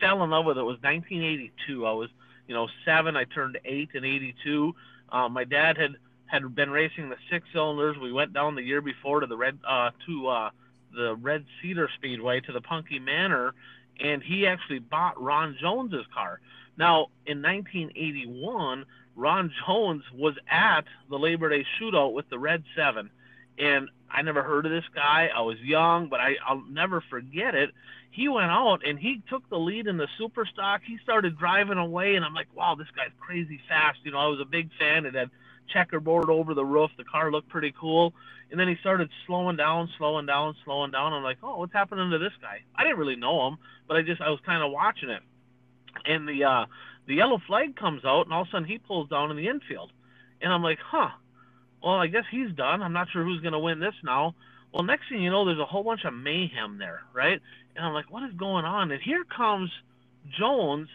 [0.00, 1.86] fell in love with it, was 1982.
[1.86, 2.10] I was,
[2.48, 3.16] you know, seven.
[3.16, 4.74] I turned eight in '82.
[5.10, 7.96] Um, my dad had had been racing the six cylinders.
[7.98, 10.50] We went down the year before to the red uh, to uh,
[10.94, 13.54] the Red Cedar Speedway to the Punky Manor,
[14.00, 16.40] and he actually bought Ron Jones's car.
[16.76, 18.84] Now in 1981,
[19.14, 23.10] Ron Jones was at the Labor Day Shootout with the Red Seven
[23.58, 25.30] and I never heard of this guy.
[25.34, 27.70] I was young, but I, I'll never forget it.
[28.10, 30.82] He went out and he took the lead in the super stock.
[30.86, 33.98] He started driving away, and I'm like, wow, this guy's crazy fast.
[34.04, 35.04] You know, I was a big fan.
[35.04, 35.30] It had
[35.72, 36.90] checkerboard over the roof.
[36.96, 38.14] The car looked pretty cool.
[38.50, 41.12] And then he started slowing down, slowing down, slowing down.
[41.12, 42.60] I'm like, oh, what's happening to this guy?
[42.76, 43.58] I didn't really know him,
[43.88, 45.22] but I just I was kind of watching it.
[46.04, 46.66] And the uh,
[47.06, 49.48] the yellow flag comes out, and all of a sudden he pulls down in the
[49.48, 49.92] infield,
[50.40, 51.10] and I'm like, huh
[51.82, 52.82] well, I guess he's done.
[52.82, 54.34] I'm not sure who's going to win this now.
[54.72, 57.40] Well, next thing you know, there's a whole bunch of mayhem there, right?
[57.76, 58.90] And I'm like, what is going on?
[58.90, 59.70] And here comes
[60.36, 60.88] Jones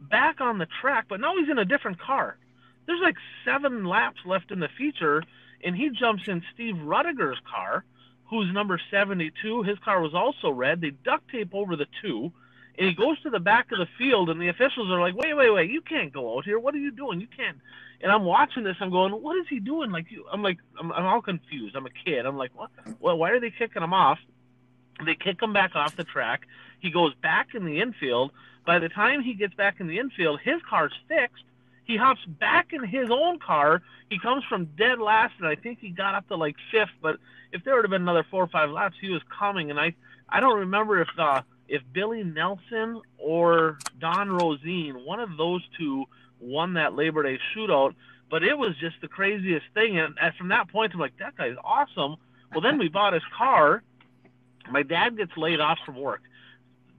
[0.00, 2.38] back on the track, but now he's in a different car.
[2.86, 5.22] There's like seven laps left in the feature,
[5.62, 7.84] and he jumps in Steve Rudiger's car,
[8.30, 9.62] who's number 72.
[9.64, 10.80] His car was also red.
[10.80, 12.32] They duct tape over the two,
[12.78, 15.34] and he goes to the back of the field, and the officials are like, wait,
[15.34, 16.58] wait, wait, you can't go out here.
[16.58, 17.20] What are you doing?
[17.20, 17.58] You can't
[18.00, 18.76] and I'm watching this.
[18.80, 19.90] I'm going, what is he doing?
[19.90, 21.74] Like, you, I'm like, I'm, I'm all confused.
[21.74, 22.26] I'm a kid.
[22.26, 22.70] I'm like, what?
[23.00, 24.18] Well, why are they kicking him off?
[25.04, 26.46] They kick him back off the track.
[26.80, 28.32] He goes back in the infield.
[28.64, 31.44] By the time he gets back in the infield, his car's fixed.
[31.84, 33.82] He hops back in his own car.
[34.10, 36.90] He comes from dead last, and I think he got up to like fifth.
[37.00, 37.16] But
[37.52, 39.70] if there would have been another four or five laps, he was coming.
[39.70, 39.94] And I,
[40.28, 46.06] I don't remember if uh, if Billy Nelson or Don Rosine, one of those two
[46.40, 47.94] won that Labor Day shootout.
[48.30, 49.98] But it was just the craziest thing.
[49.98, 52.16] And, from that point, I'm like, that guy's awesome.
[52.52, 53.82] Well, then we bought his car.
[54.70, 56.22] My dad gets laid off from work.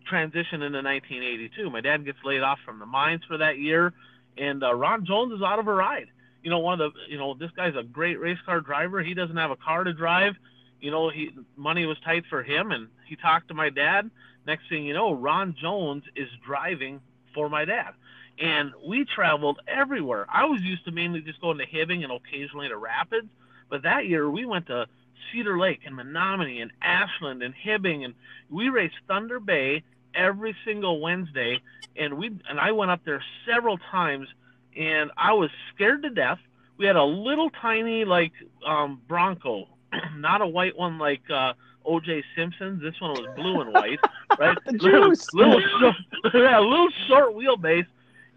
[0.07, 1.69] Transition into 1982.
[1.69, 3.93] My dad gets laid off from the mines for that year,
[4.37, 6.07] and uh, Ron Jones is out of a ride.
[6.41, 9.03] You know, one of the, you know, this guy's a great race car driver.
[9.03, 10.35] He doesn't have a car to drive.
[10.81, 14.09] You know, he money was tight for him, and he talked to my dad.
[14.49, 17.01] Next thing you know, Ron Jones is driving
[17.35, 17.91] for my dad.
[18.39, 20.25] And we traveled everywhere.
[20.27, 23.27] I was used to mainly just going to Hibbing and occasionally to Rapids,
[23.69, 24.87] but that year we went to
[25.31, 28.15] Cedar Lake and Menominee and Ashland and Hibbing, and
[28.49, 29.83] we raced Thunder Bay
[30.15, 31.61] every single Wednesday,
[31.95, 34.27] and we and I went up there several times,
[34.75, 36.39] and I was scared to death.
[36.75, 38.31] We had a little tiny like
[38.65, 39.67] um, Bronco,
[40.15, 41.53] not a white one like uh,
[41.89, 42.23] O.J.
[42.37, 42.81] Simpson's.
[42.83, 43.99] This one was blue and white,
[44.39, 44.57] right?
[44.79, 45.95] little, little short,
[46.35, 47.85] yeah, little short wheelbase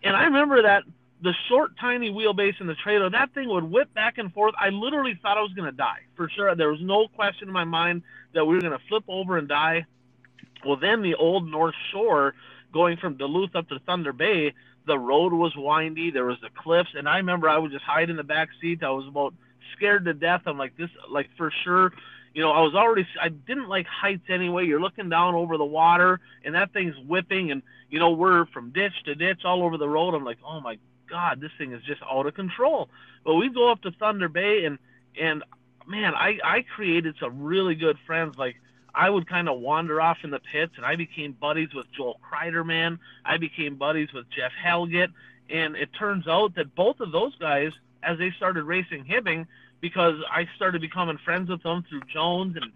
[0.05, 0.85] and I remember that
[1.23, 4.55] the short, tiny wheelbase in the trailer, that thing would whip back and forth.
[4.59, 6.55] I literally thought I was going to die for sure.
[6.57, 8.03] There was no question in my mind
[8.35, 9.87] that we were going to flip over and die.
[10.67, 12.35] Well, then the old North Shore,
[12.73, 14.55] going from Duluth up to Thunder Bay,
[14.87, 16.11] the road was windy.
[16.11, 18.83] There was the cliffs, and I remember I would just hide in the back seat.
[18.85, 19.35] I was about
[19.77, 20.43] scared to death.
[20.47, 21.93] I'm like this, like for sure.
[22.35, 23.07] You know, I was already.
[23.21, 24.67] I didn't like heights anyway.
[24.67, 28.71] You're looking down over the water, and that thing's whipping, and you know, we're from
[28.71, 30.15] ditch to ditch all over the road.
[30.15, 30.79] I'm like, oh my
[31.11, 32.89] God, this thing is just out of control.
[33.23, 34.79] But we go up to Thunder Bay and,
[35.21, 35.45] and
[35.87, 38.39] man, I, I created some really good friends.
[38.39, 38.57] Like
[38.95, 42.19] I would kind of wander off in the pits and I became buddies with Joel
[42.25, 42.99] Kreiderman.
[43.27, 45.11] I became buddies with Jeff Helget.
[45.51, 49.47] And it turns out that both of those guys, as they started racing Hibbing,
[49.83, 52.73] because I started becoming friends with them through Jones and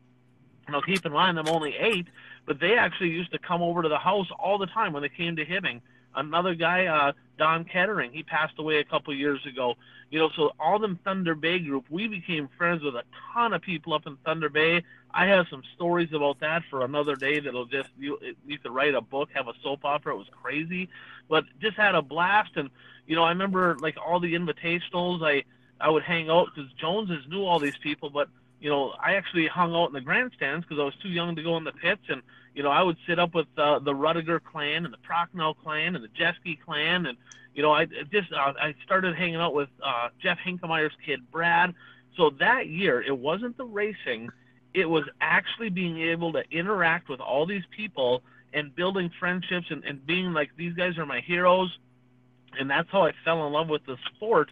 [0.66, 2.09] you know, keep in mind I'm only eight,
[2.45, 5.09] but they actually used to come over to the house all the time when they
[5.09, 5.81] came to Hibbing.
[6.14, 9.75] Another guy, uh, Don Kettering, he passed away a couple years ago.
[10.11, 13.62] You know, so all them Thunder Bay group, we became friends with a ton of
[13.62, 14.83] people up in Thunder Bay.
[15.12, 18.95] I have some stories about that for another day that'll just you you could write
[18.95, 20.14] a book, have a soap opera.
[20.14, 20.88] It was crazy,
[21.29, 22.51] but just had a blast.
[22.57, 22.71] And
[23.07, 25.23] you know, I remember like all the invitationals.
[25.23, 25.45] I
[25.81, 28.29] I would hang out because Joneses knew all these people, but
[28.61, 31.43] you know, I actually hung out in the grandstands because I was too young to
[31.43, 32.23] go in the pits, and
[32.55, 35.95] you know, I would sit up with uh, the Rudiger clan and the Prochnow clan
[35.95, 37.19] and the Jeske clan, and
[37.55, 41.75] you know, I just uh, I started hanging out with uh, Jeff Hinkemeyer's kid Brad.
[42.17, 44.31] So that year, it wasn't the racing;
[44.73, 49.85] it was actually being able to interact with all these people and building friendships and,
[49.85, 51.77] and being like these guys are my heroes,
[52.59, 54.51] and that's how I fell in love with the sport.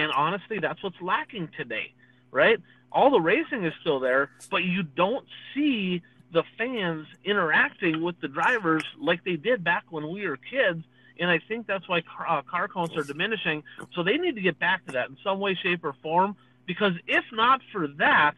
[0.00, 1.92] And honestly, that's what's lacking today,
[2.30, 2.58] right?
[2.92, 8.28] all the racing is still there, but you don't see the fans interacting with the
[8.28, 10.84] drivers like they did back when we were kids.
[11.18, 13.62] And I think that's why car, uh, car are diminishing.
[13.94, 16.36] So they need to get back to that in some way, shape, or form.
[16.66, 18.34] Because if not for that,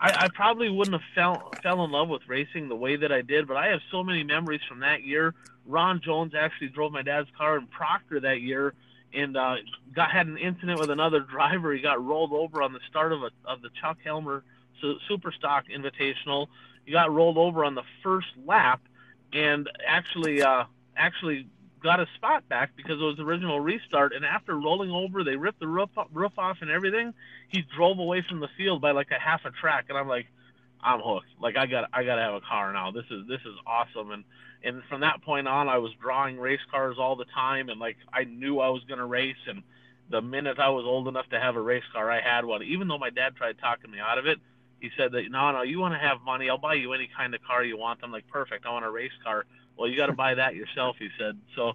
[0.00, 3.22] I, I probably wouldn't have fell fell in love with racing the way that I
[3.22, 3.48] did.
[3.48, 5.34] But I have so many memories from that year.
[5.64, 8.74] Ron Jones actually drove my dad's car in Proctor that year,
[9.14, 9.56] and uh,
[9.94, 11.72] got had an incident with another driver.
[11.72, 14.44] He got rolled over on the start of a of the Chuck Helmer
[15.08, 16.48] Super Stock Invitational.
[16.84, 18.80] He got rolled over on the first lap,
[19.32, 20.64] and actually uh,
[20.96, 21.46] actually
[21.82, 24.12] got a spot back because it was the original restart.
[24.12, 27.14] And after rolling over, they ripped the roof roof off and everything.
[27.48, 30.26] He drove away from the field by like a half a track, and I'm like,
[30.82, 31.28] I'm hooked.
[31.40, 32.90] Like I got I got to have a car now.
[32.90, 34.10] This is this is awesome.
[34.10, 34.24] And
[34.64, 37.96] and from that point on, I was drawing race cars all the time, and like
[38.12, 39.36] I knew I was gonna race.
[39.46, 39.62] And
[40.10, 42.62] the minute I was old enough to have a race car, I had one.
[42.62, 44.38] Even though my dad tried talking me out of it,
[44.80, 47.34] he said that no, no, you want to have money, I'll buy you any kind
[47.34, 48.00] of car you want.
[48.02, 48.66] I'm like, perfect.
[48.66, 49.46] I want a race car.
[49.78, 51.38] Well, you got to buy that yourself, he said.
[51.56, 51.72] So,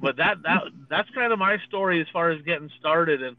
[0.00, 3.22] but that that that's kind of my story as far as getting started.
[3.22, 3.36] And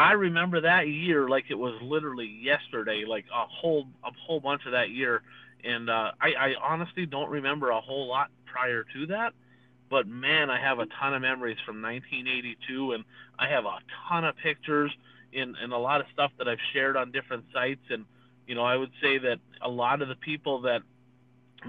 [0.00, 4.62] I remember that year like it was literally yesterday, like a whole a whole bunch
[4.66, 5.22] of that year
[5.64, 9.32] and uh, I, I honestly don't remember a whole lot prior to that.
[9.90, 13.04] But man, I have a ton of memories from 1982, and
[13.38, 14.92] I have a ton of pictures
[15.34, 17.82] and, and a lot of stuff that I've shared on different sites.
[17.90, 18.04] And
[18.46, 20.82] you know, I would say that a lot of the people that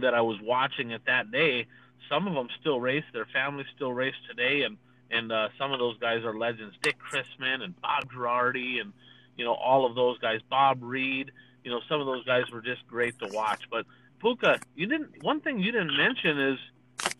[0.01, 1.67] that I was watching at that day,
[2.09, 3.03] some of them still race.
[3.11, 4.77] Their families still race today, and
[5.11, 6.75] and uh, some of those guys are legends.
[6.81, 8.93] Dick Chrisman and Bob Girardi, and
[9.37, 10.39] you know all of those guys.
[10.49, 11.31] Bob Reed
[11.63, 13.63] you know, some of those guys were just great to watch.
[13.69, 13.85] But
[14.19, 15.23] Puka, you didn't.
[15.23, 16.59] One thing you didn't mention is,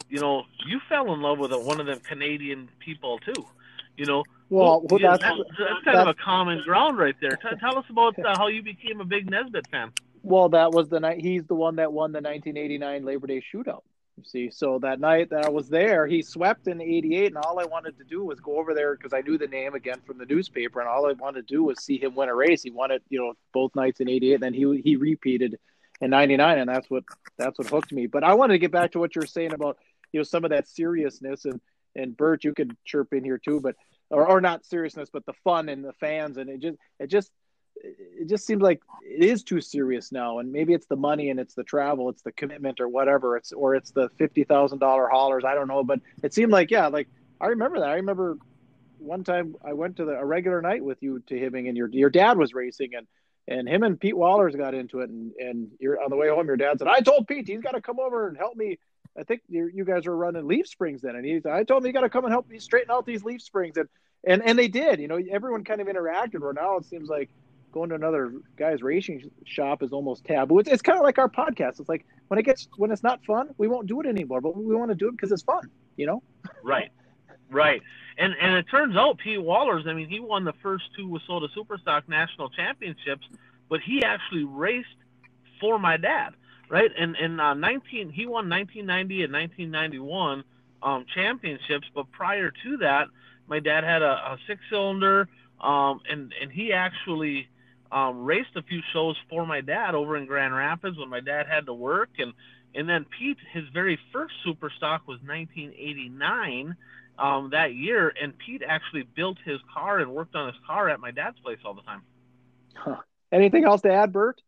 [0.09, 3.45] you know, you fell in love with a, one of them Canadian people too.
[3.97, 7.31] You know, well, well that's, that's, that's, kind that's, of a common ground right there.
[7.31, 9.91] T- tell us about uh, how you became a big Nesbitt fan.
[10.23, 11.21] Well, that was the night.
[11.21, 13.81] He's the one that won the 1989 Labor Day Shootout.
[14.17, 17.59] You see, so that night that I was there, he swept in '88, and all
[17.59, 20.17] I wanted to do was go over there because I knew the name again from
[20.17, 22.61] the newspaper, and all I wanted to do was see him win a race.
[22.61, 25.57] He won it, you know, both nights in '88, and then he he repeated
[26.01, 27.03] in '99, and that's what
[27.37, 28.05] that's what hooked me.
[28.05, 29.77] But I wanted to get back to what you're saying about
[30.11, 31.61] you know some of that seriousness, and
[31.95, 33.75] and Bert, you could chirp in here too, but
[34.09, 37.31] or or not seriousness, but the fun and the fans, and it just it just
[37.83, 41.39] it just seems like it is too serious now and maybe it's the money and
[41.39, 45.53] it's the travel it's the commitment or whatever it's or it's the $50000 haulers i
[45.53, 47.07] don't know but it seemed like yeah like
[47.39, 47.89] i remember that.
[47.89, 48.37] I remember
[48.99, 51.89] one time i went to the, a regular night with you to Hibbing and your
[51.89, 53.07] your dad was racing and
[53.47, 56.47] and him and pete wallers got into it and and you're on the way home
[56.47, 58.77] your dad said i told pete he's got to come over and help me.
[59.17, 61.93] I think you guys were running leaf springs then and he i told him you
[61.93, 63.89] got to come and help me straighten out these leaf springs and
[64.25, 67.29] and and they did you know everyone kind of interacted where now it seems like
[67.71, 70.59] going to another guy's racing shop is almost taboo.
[70.59, 71.79] It's, it's kind of like our podcast.
[71.79, 74.41] It's like when it gets when it's not fun, we won't do it anymore.
[74.41, 76.23] But we want to do it because it's fun, you know.
[76.63, 76.91] Right,
[77.49, 77.81] right.
[78.17, 79.87] And and it turns out Pete Wallers.
[79.87, 83.27] I mean, he won the first two WISSOTA Superstock National Championships,
[83.67, 84.87] but he actually raced
[85.59, 86.33] for my dad,
[86.69, 86.91] right?
[86.97, 90.43] And in uh, 19, he won 1990 and 1991
[90.83, 91.87] um, championships.
[91.95, 93.07] But prior to that,
[93.47, 95.27] my dad had a, a six cylinder.
[95.61, 97.47] Um, and and he actually
[97.91, 101.47] um, raced a few shows for my dad over in Grand Rapids when my dad
[101.47, 102.33] had to work, and
[102.73, 106.75] and then Pete, his very first super stock was 1989
[107.19, 110.99] um, that year, and Pete actually built his car and worked on his car at
[110.99, 112.01] my dad's place all the time.
[112.75, 112.95] Huh.
[113.31, 114.41] Anything else to add, Bert?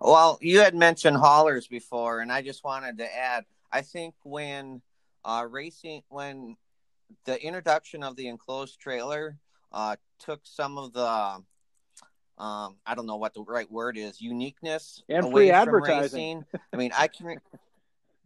[0.00, 3.44] Well, you had mentioned haulers before, and I just wanted to add.
[3.70, 4.82] I think when
[5.24, 6.56] uh, racing, when
[7.24, 9.38] the introduction of the enclosed trailer
[9.72, 11.42] uh, took some of the
[12.38, 16.44] um, I don't know what the right word is uniqueness and free advertising.
[16.72, 17.36] I mean, I can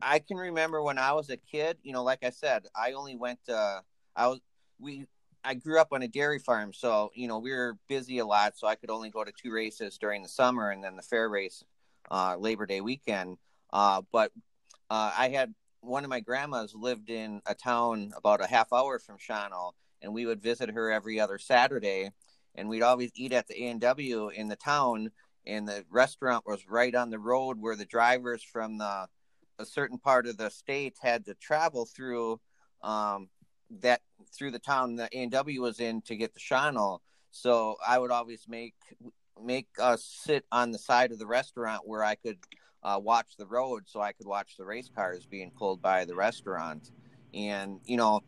[0.02, 1.78] I can remember when I was a kid.
[1.82, 3.38] You know, like I said, I only went.
[3.48, 3.80] Uh,
[4.14, 4.40] I was
[4.78, 5.06] we.
[5.44, 8.58] I grew up on a dairy farm, so you know we were busy a lot.
[8.58, 11.28] So I could only go to two races during the summer, and then the fair
[11.28, 11.64] race,
[12.10, 13.38] uh, Labor Day weekend.
[13.72, 14.30] Uh, but
[14.90, 18.98] uh, I had one of my grandmas lived in a town about a half hour
[18.98, 19.72] from Shawano,
[20.02, 22.10] and we would visit her every other Saturday,
[22.54, 25.10] and we'd always eat at the A and W in the town,
[25.46, 29.06] and the restaurant was right on the road where the drivers from the
[29.58, 32.40] a certain part of the state had to travel through
[32.82, 33.28] um,
[33.80, 34.00] that
[34.36, 36.98] through the town the A and W was in to get the Shawano.
[37.30, 38.74] So I would always make
[39.42, 42.38] make us sit on the side of the restaurant where I could
[42.82, 46.14] uh, watch the road, so I could watch the race cars being pulled by the
[46.14, 46.90] restaurant.
[47.32, 48.20] And you know,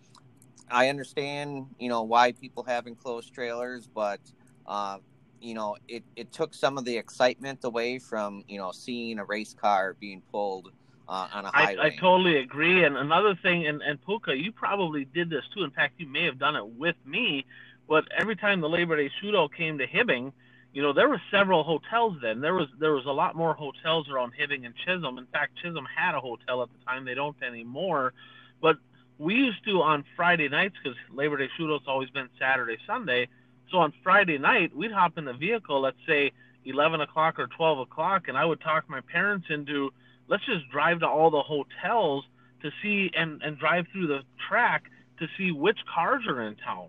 [0.71, 4.21] I understand you know why people have enclosed trailers, but
[4.67, 4.99] uh,
[5.41, 9.25] you know it, it took some of the excitement away from you know seeing a
[9.25, 10.71] race car being pulled
[11.09, 11.83] uh, on a highway.
[11.83, 12.85] I, I totally agree.
[12.85, 15.65] And another thing, and, and Puka, you probably did this too.
[15.65, 17.45] In fact, you may have done it with me.
[17.89, 20.33] But every time the Labor Day Shootout came to Hibbing,
[20.73, 22.41] you know, there were several hotels then.
[22.41, 25.19] There was there was a lot more hotels around Hibbing and Chisholm.
[25.19, 27.05] In fact, Chisholm had a hotel at the time.
[27.05, 28.15] They don't anymore.
[28.61, 28.79] But
[29.19, 33.29] we used to on Friday nights because Labor Day Shootout's always been Saturday, Sunday.
[33.71, 36.33] So on Friday night, we'd hop in the vehicle, let's say
[36.65, 39.91] 11 o'clock or 12 o'clock, and I would talk my parents into
[40.29, 42.25] let's just drive to all the hotels
[42.63, 44.85] to see and and drive through the track
[45.19, 46.89] to see which cars are in town.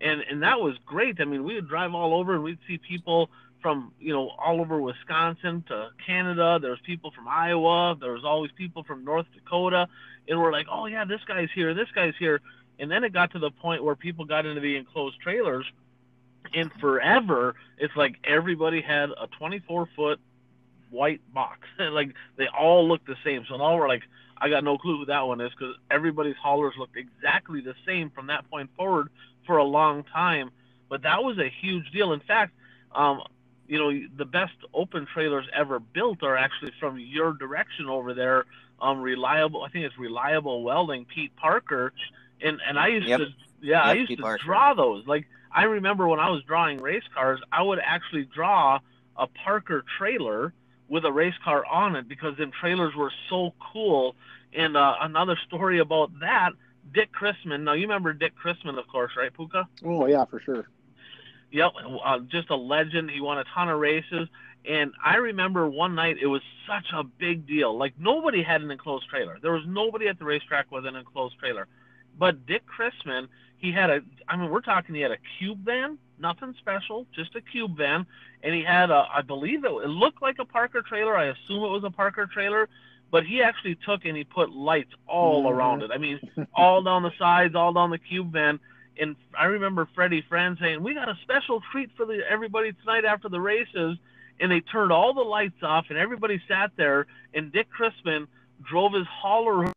[0.00, 1.20] And and that was great.
[1.20, 4.60] I mean we would drive all over and we'd see people from you know all
[4.60, 6.58] over wisconsin to canada.
[6.60, 7.96] There was people from iowa.
[8.00, 9.88] There was always people from north dakota
[10.28, 12.40] and we're like oh yeah this guy's here this guy's here
[12.78, 15.66] and then it got to the point where people got into the enclosed trailers
[16.54, 20.20] and forever it's like everybody had a 24 foot
[20.90, 21.60] white box.
[21.78, 23.44] like they all looked the same.
[23.48, 24.02] So now we're like,
[24.38, 28.10] I got no clue who that one is because everybody's haulers looked exactly the same
[28.10, 29.08] from that point forward
[29.46, 30.50] for a long time.
[30.88, 32.12] But that was a huge deal.
[32.12, 32.52] In fact,
[32.94, 33.22] um,
[33.66, 38.44] you know, the best open trailers ever built are actually from your direction over there.
[38.80, 41.92] Um, reliable, I think it's reliable welding, Pete Parker,
[42.42, 43.20] and and I used yep.
[43.20, 43.26] to,
[43.62, 44.44] yeah, yep, I used Pete to Parker.
[44.44, 45.06] draw those.
[45.06, 48.78] Like I remember when I was drawing race cars, I would actually draw
[49.16, 50.52] a Parker trailer
[50.88, 54.14] with a race car on it because them trailers were so cool.
[54.52, 56.50] And uh, another story about that,
[56.92, 57.62] Dick Chrisman.
[57.62, 59.68] Now you remember Dick Chrisman, of course, right, Puka?
[59.84, 60.68] Oh yeah, for sure.
[61.50, 61.72] Yep,
[62.04, 63.10] uh, just a legend.
[63.10, 64.28] He won a ton of races.
[64.68, 67.76] And I remember one night it was such a big deal.
[67.76, 69.38] Like nobody had an enclosed trailer.
[69.40, 71.68] There was nobody at the racetrack with an enclosed trailer.
[72.18, 74.00] But Dick Chrisman, he had a.
[74.28, 74.94] I mean, we're talking.
[74.94, 78.06] He had a cube van, nothing special, just a cube van,
[78.42, 79.06] and he had a.
[79.12, 81.16] I believe it, it looked like a Parker trailer.
[81.16, 82.68] I assume it was a Parker trailer,
[83.10, 85.56] but he actually took and he put lights all mm-hmm.
[85.56, 85.90] around it.
[85.92, 86.20] I mean,
[86.54, 88.58] all down the sides, all down the cube van.
[88.98, 93.04] And I remember Freddie Friend saying, "We got a special treat for the everybody tonight
[93.04, 93.98] after the races."
[94.38, 97.06] And they turned all the lights off, and everybody sat there.
[97.34, 98.26] And Dick Chrisman
[98.62, 99.72] drove his hauler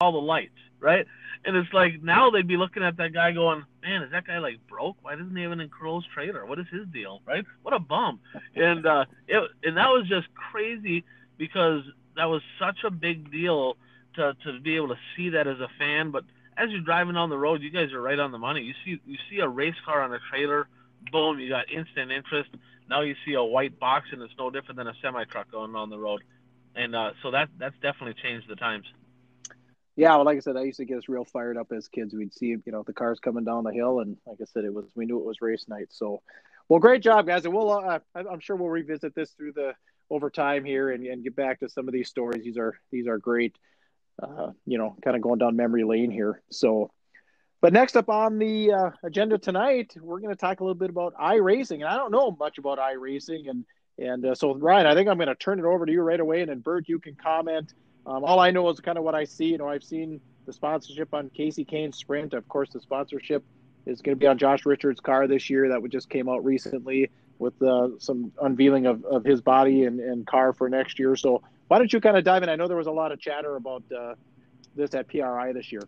[0.00, 1.06] all the lights, right?
[1.44, 4.38] And it's like now they'd be looking at that guy going, man, is that guy
[4.38, 4.96] like broke?
[5.02, 6.44] Why doesn't he have an enclosed trailer?
[6.44, 7.44] What is his deal, right?
[7.62, 8.20] What a bum.
[8.54, 11.04] And uh, it, and that was just crazy
[11.38, 11.82] because
[12.16, 13.76] that was such a big deal
[14.16, 16.10] to to be able to see that as a fan.
[16.10, 16.24] But
[16.56, 18.62] as you're driving down the road, you guys are right on the money.
[18.62, 20.68] You see you see a race car on a trailer,
[21.10, 22.50] boom, you got instant interest.
[22.90, 25.74] Now you see a white box, and it's no different than a semi truck going
[25.74, 26.22] on the road.
[26.76, 28.86] And uh, so that that's definitely changed the times
[30.00, 32.14] yeah, well, like I said, I used to get us real fired up as kids.
[32.14, 34.72] We'd see, you know, the cars coming down the hill, and like I said, it
[34.72, 35.88] was we knew it was race night.
[35.90, 36.22] So,
[36.70, 39.74] well, great job, guys, and we'll uh, I'm sure we'll revisit this through the
[40.08, 42.44] over time here and, and get back to some of these stories.
[42.44, 43.56] These are these are great,
[44.22, 46.40] uh, you know, kind of going down memory lane here.
[46.50, 46.92] So,
[47.60, 50.90] but next up on the uh, agenda tonight, we're going to talk a little bit
[50.90, 53.64] about iRacing, and I don't know much about iRacing, and
[53.98, 56.20] and uh, so Ryan, I think I'm going to turn it over to you right
[56.20, 57.74] away, and then Bert, you can comment
[58.06, 59.46] um, all I know is kind of what I see.
[59.46, 62.34] You know, I've seen the sponsorship on Kasey Kahne's Sprint.
[62.34, 63.44] Of course, the sponsorship
[63.86, 65.68] is going to be on Josh Richards' car this year.
[65.68, 70.26] That just came out recently with uh, some unveiling of, of his body and, and
[70.26, 71.16] car for next year.
[71.16, 72.48] So why don't you kind of dive in?
[72.48, 74.14] I know there was a lot of chatter about uh,
[74.74, 75.82] this at PRI this year.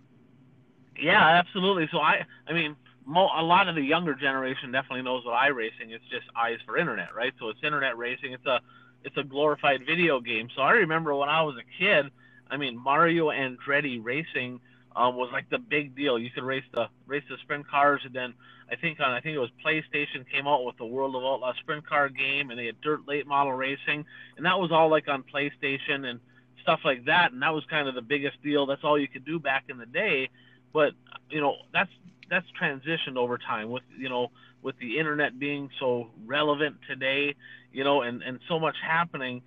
[0.99, 1.89] Yeah, absolutely.
[1.91, 2.77] So I, I mean,
[3.07, 5.89] mo- a lot of the younger generation definitely knows what iRacing.
[5.89, 6.01] Is.
[6.01, 7.33] It's just eyes for internet, right?
[7.39, 8.33] So it's internet racing.
[8.33, 8.61] It's a
[9.05, 10.49] it's a glorified video game.
[10.55, 12.07] So I remember when I was a kid,
[12.51, 14.61] I mean Mario Andretti Racing
[14.95, 16.19] um, was like the big deal.
[16.19, 18.35] You could race the race the sprint cars, and then
[18.71, 21.53] I think on I think it was PlayStation came out with the World of Outlaw
[21.61, 24.05] sprint car game, and they had dirt late model racing,
[24.37, 26.05] and that was all like on PlayStation.
[26.09, 26.21] And
[26.63, 28.67] stuff like that, and that was kind of the biggest deal.
[28.67, 30.31] That's all you could do back in the day,
[30.73, 30.93] but
[31.31, 31.91] you know that's
[32.31, 34.31] that's transitioned over time with you know
[34.63, 37.35] with the internet being so relevant today,
[37.73, 39.43] you know, and and so much happening.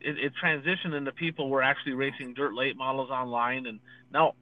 [0.00, 3.80] It, it transitioned into people were actually racing dirt late models online, and
[4.12, 4.34] now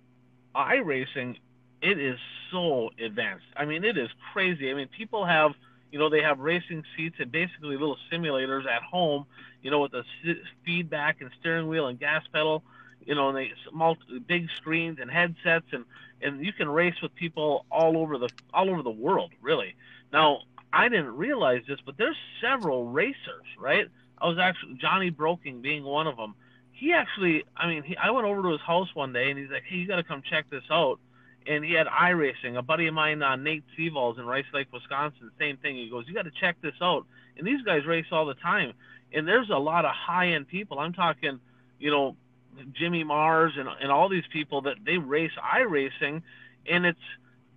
[0.55, 1.37] iRacing
[1.81, 2.19] it is
[2.51, 3.45] so advanced.
[3.57, 4.71] I mean, it is crazy.
[4.71, 5.53] I mean, people have
[5.95, 9.27] you know, they have racing seats and basically little simulators at home,
[9.63, 10.03] you know, with the
[10.67, 12.65] feedback and steering wheel and gas pedal,
[13.07, 15.85] you know, and they multi, big screens and headsets and
[16.23, 19.75] and you can race with people all over the all over the world, really.
[20.13, 20.41] Now,
[20.73, 23.87] I didn't realize this, but there's several racers, right?
[24.19, 26.35] I was actually Johnny Broking being one of them.
[26.73, 29.51] He actually, I mean, he, I went over to his house one day and he's
[29.51, 30.99] like, "Hey, you got to come check this out."
[31.47, 32.57] and he had iRacing.
[32.57, 35.77] A buddy of mine, uh, Nate Seavalls in Rice Lake, Wisconsin, same thing.
[35.77, 38.73] He goes, "You got to check this out." And these guys race all the time,
[39.13, 40.79] and there's a lot of high-end people.
[40.79, 41.41] I'm talking,
[41.79, 42.17] you know,
[42.73, 46.23] Jimmy Mars and and all these people that they race iRacing,
[46.69, 46.99] and it's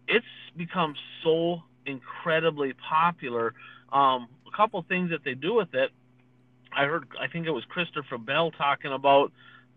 [0.07, 0.25] it's
[0.55, 3.53] become so incredibly popular.
[3.91, 5.91] Um, a couple things that they do with it.
[6.75, 9.31] I heard, I think it was Christopher Bell talking about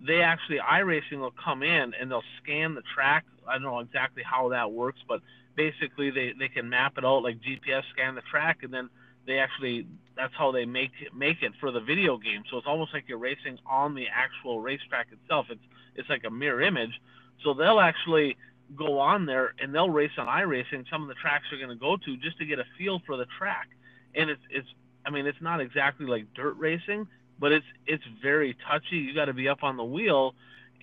[0.05, 3.25] they actually i iRacing will come in and they'll scan the track.
[3.47, 5.21] I don't know exactly how that works, but
[5.57, 8.89] basically they, they can map it out like GPS scan the track and then
[9.27, 12.43] they actually that's how they make it, make it for the video game.
[12.51, 15.47] So it's almost like you're racing on the actual racetrack itself.
[15.51, 15.63] It's
[15.95, 17.01] it's like a mirror image.
[17.43, 18.37] So they'll actually
[18.77, 21.81] go on there and they'll race on iRacing some of the tracks they're going to
[21.81, 23.69] go to just to get a feel for the track.
[24.15, 24.69] And it's it's
[25.07, 27.07] I mean it's not exactly like dirt racing,
[27.39, 28.97] but it's it's very touchy.
[28.97, 30.35] You got to be up on the wheel,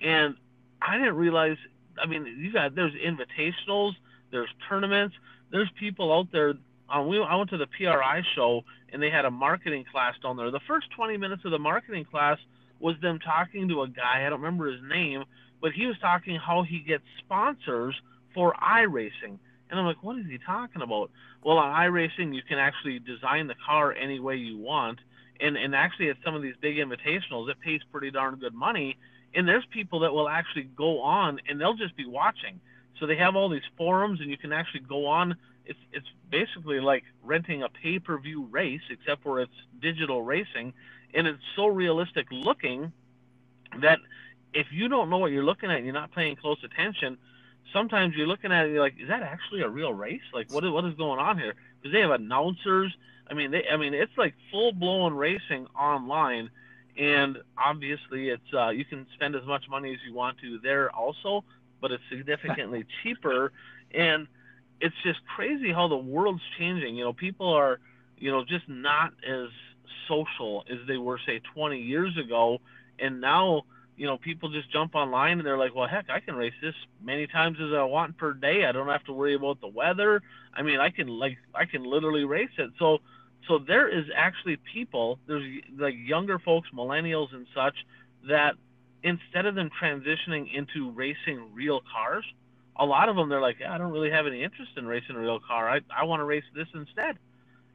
[0.02, 0.34] and
[0.82, 1.56] I didn't realize.
[2.00, 3.92] I mean, you got there's invitationals,
[4.30, 5.16] there's tournaments,
[5.50, 6.54] there's people out there.
[6.90, 8.62] Um, we, I went to the PRI show
[8.92, 10.50] and they had a marketing class down there.
[10.50, 12.38] The first 20 minutes of the marketing class
[12.80, 14.24] was them talking to a guy.
[14.24, 15.24] I don't remember his name,
[15.60, 17.94] but he was talking how he gets sponsors
[18.34, 19.38] for iRacing.
[19.70, 21.10] And I'm like, what is he talking about?
[21.44, 25.00] Well, on iRacing, you can actually design the car any way you want
[25.40, 28.96] and and actually at some of these big invitationals, it pays pretty darn good money.
[29.34, 32.60] And there's people that will actually go on and they'll just be watching.
[32.98, 35.36] So they have all these forums, and you can actually go on.
[35.68, 40.72] It's it's basically like renting a pay-per-view race, except for it's digital racing,
[41.14, 42.92] and it's so realistic looking
[43.80, 43.98] that
[44.54, 47.18] if you don't know what you're looking at, and you're not paying close attention.
[47.70, 50.22] Sometimes you're looking at it, and you're like, is that actually a real race?
[50.32, 51.54] Like, what is what is going on here?
[51.76, 52.96] Because they have announcers,
[53.30, 56.50] I mean, they, I mean, it's like full blown racing online,
[56.96, 60.90] and obviously, it's uh, you can spend as much money as you want to there
[60.90, 61.44] also,
[61.80, 63.52] but it's significantly cheaper,
[63.92, 64.26] and
[64.80, 66.96] it's just crazy how the world's changing.
[66.96, 67.80] You know, people are,
[68.16, 69.48] you know, just not as
[70.08, 72.58] social as they were say 20 years ago,
[72.98, 73.64] and now
[73.98, 76.74] you know, people just jump online and they're like, well, heck, I can race this
[77.02, 78.64] many times as I want per day.
[78.64, 80.22] I don't have to worry about the weather.
[80.54, 82.70] I mean, I can like, I can literally race it.
[82.78, 82.98] So
[83.48, 87.74] so there is actually people, there's like younger folks, millennials and such,
[88.28, 88.54] that
[89.02, 92.24] instead of them transitioning into racing real cars,
[92.78, 95.16] a lot of them they're like, yeah, I don't really have any interest in racing
[95.16, 95.68] a real car.
[95.68, 97.18] I I want to race this instead.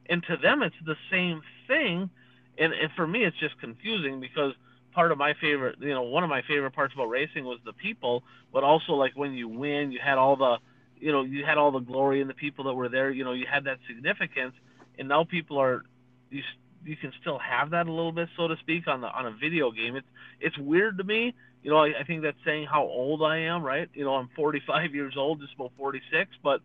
[0.08, 2.10] And to them, it's the same thing.
[2.58, 4.52] And, and for me, it's just confusing because
[4.92, 7.72] part of my favorite, you know, one of my favorite parts about racing was the
[7.72, 10.58] people, but also like when you win, you had all the,
[11.00, 13.10] you know, you had all the glory and the people that were there.
[13.10, 14.54] You know, you had that significance
[14.98, 15.82] and now people are
[16.30, 16.42] you
[16.84, 19.30] you can still have that a little bit, so to speak, on the on a
[19.30, 19.96] video game.
[19.96, 20.06] It's
[20.40, 21.34] it's weird to me.
[21.64, 23.88] You know, I, I think that's saying how old I am, right?
[23.94, 26.60] You know, I'm 45 years old, just about 46, but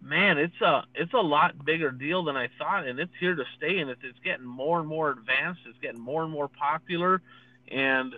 [0.00, 3.44] man, it's a it's a lot bigger deal than I thought, and it's here to
[3.56, 5.62] stay, and it's it's getting more and more advanced.
[5.66, 7.20] It's getting more and more popular,
[7.68, 8.14] and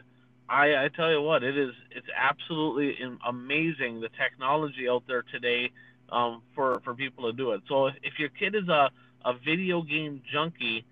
[0.49, 5.71] I, I tell you what, it is it's absolutely amazing the technology out there today
[6.11, 7.63] um, for for people to do it.
[7.69, 8.91] So if, if your kid is a
[9.25, 10.85] a video game junkie,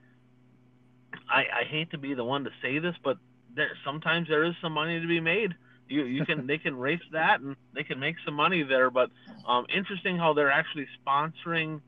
[1.28, 3.18] I, I hate to be the one to say this, but
[3.56, 5.54] there sometimes there is some money to be made.
[5.88, 8.90] You you can they can race that and they can make some money there.
[8.90, 9.10] But
[9.46, 11.80] um, interesting how they're actually sponsoring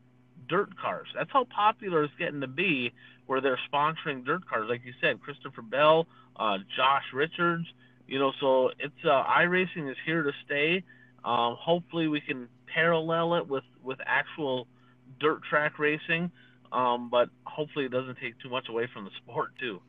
[0.49, 1.09] dirt cars.
[1.15, 2.93] That's how popular it's getting to be,
[3.27, 6.07] where they're sponsoring dirt cars, like you said, Christopher Bell,
[6.37, 7.67] uh, Josh Richards.
[8.07, 10.83] You know, so it's uh, iRacing is here to stay.
[11.25, 14.67] Um, hopefully, we can parallel it with with actual
[15.21, 16.31] dirt track racing,
[16.73, 19.81] um, but hopefully it doesn't take too much away from the sport too.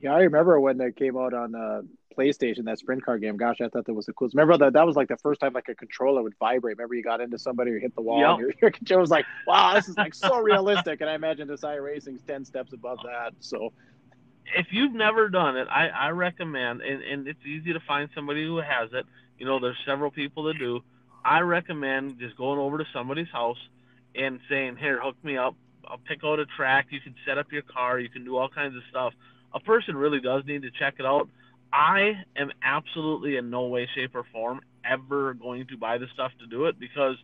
[0.00, 1.82] Yeah, I remember when that came out on uh,
[2.18, 3.36] PlayStation, that sprint car game.
[3.36, 4.34] Gosh, I thought that was the coolest.
[4.34, 6.76] Remember that that was like the first time like a controller would vibrate.
[6.76, 8.30] Remember you got into somebody or hit the wall, yep.
[8.30, 11.46] and your, your controller was like, "Wow, this is like so realistic." And I imagine
[11.46, 13.34] this iRacing's ten steps above that.
[13.40, 13.72] So
[14.56, 18.44] if you've never done it, I, I recommend, and, and it's easy to find somebody
[18.44, 19.06] who has it.
[19.38, 20.80] You know, there's several people that do.
[21.24, 23.58] I recommend just going over to somebody's house
[24.14, 25.54] and saying, "Here, hook me up.
[25.86, 26.88] I'll pick out a track.
[26.90, 27.98] You can set up your car.
[27.98, 29.14] You can do all kinds of stuff."
[29.54, 31.28] A person really does need to check it out.
[31.72, 36.32] I am absolutely in no way, shape, or form ever going to buy the stuff
[36.40, 37.16] to do it because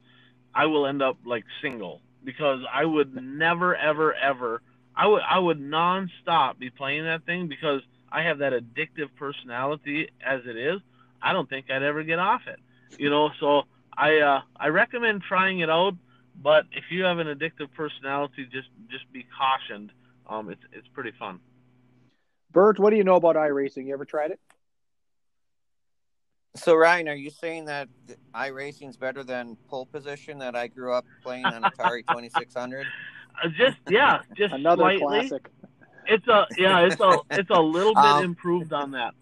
[0.54, 4.62] I will end up like single because I would never, ever, ever.
[4.96, 10.08] I would I would nonstop be playing that thing because I have that addictive personality
[10.24, 10.80] as it is.
[11.20, 12.60] I don't think I'd ever get off it.
[12.98, 13.62] You know, so
[13.96, 15.94] I uh, I recommend trying it out.
[16.40, 19.90] But if you have an addictive personality, just just be cautioned.
[20.28, 21.40] Um, it's it's pretty fun.
[22.54, 23.86] Bert, what do you know about iRacing?
[23.86, 24.40] You ever tried it?
[26.56, 27.88] So Ryan, are you saying that
[28.32, 32.54] iRacing is better than pole position that I grew up playing on Atari Twenty Six
[32.54, 32.86] Hundred?
[33.42, 35.00] Uh, just yeah, just another slightly.
[35.00, 35.50] classic.
[36.06, 39.14] It's a yeah, it's a it's a little bit Um, improved on that.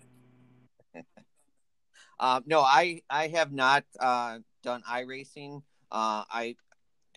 [2.21, 5.63] Uh, no, I I have not uh, done iRacing.
[5.91, 6.57] Uh, I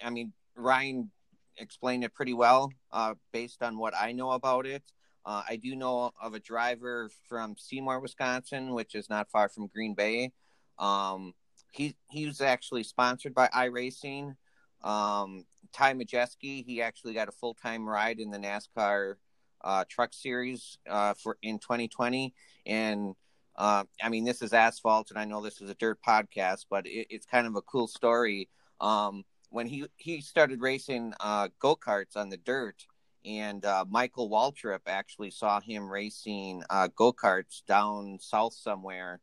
[0.01, 1.11] I mean Ryan
[1.57, 4.83] explained it pretty well uh, based on what I know about it.
[5.25, 9.67] Uh, I do know of a driver from Seymour, Wisconsin, which is not far from
[9.67, 10.31] Green Bay.
[10.77, 11.33] Um,
[11.71, 14.35] he he was actually sponsored by iRacing.
[14.83, 19.15] Um, Ty Majeski, he actually got a full time ride in the NASCAR
[19.63, 22.33] uh, Truck Series uh, for in 2020,
[22.65, 23.15] and
[23.55, 26.85] uh, I mean this is asphalt, and I know this is a dirt podcast, but
[26.85, 28.47] it, it's kind of a cool story.
[28.79, 32.85] Um, when he he started racing uh, go karts on the dirt,
[33.25, 39.19] and uh, Michael Waltrip actually saw him racing uh, go karts down south somewhere,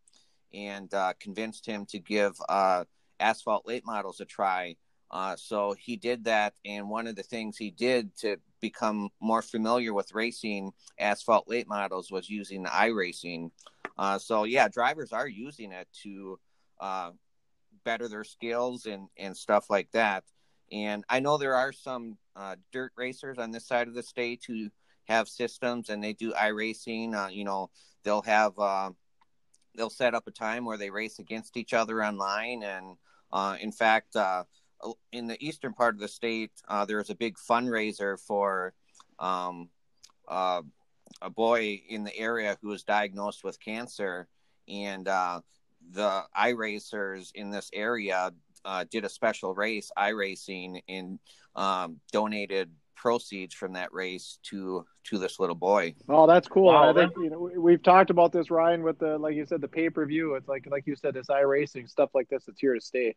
[0.52, 2.84] and uh, convinced him to give uh,
[3.20, 4.76] asphalt late models a try.
[5.10, 9.42] Uh, so he did that, and one of the things he did to become more
[9.42, 13.50] familiar with racing asphalt late models was using iRacing.
[13.98, 16.38] Uh, so yeah, drivers are using it to
[17.84, 20.24] better their skills and and stuff like that.
[20.72, 24.44] And I know there are some uh, dirt racers on this side of the state
[24.46, 24.70] who
[25.04, 27.14] have systems and they do iRacing.
[27.14, 27.70] Uh, you know,
[28.04, 28.90] they'll have uh,
[29.76, 32.62] they'll set up a time where they race against each other online.
[32.62, 32.96] And
[33.30, 34.44] uh, in fact, uh,
[35.12, 38.72] in the eastern part of the state, uh, there's a big fundraiser for
[39.18, 39.68] um,
[40.26, 40.62] uh,
[41.20, 44.26] a boy in the area who was diagnosed with cancer,
[44.68, 45.06] and
[45.90, 48.32] the iRacers in this area
[48.64, 51.18] uh, did a special race, iRacing, and
[51.54, 55.94] um, donated proceeds from that race to to this little boy.
[56.08, 56.66] Oh, that's cool.
[56.66, 59.44] Wow, I think you know we- we've talked about this, Ryan, with the like you
[59.46, 60.34] said, the pay per view.
[60.36, 62.44] It's like like you said, this iRacing stuff like this.
[62.46, 63.16] It's here to stay.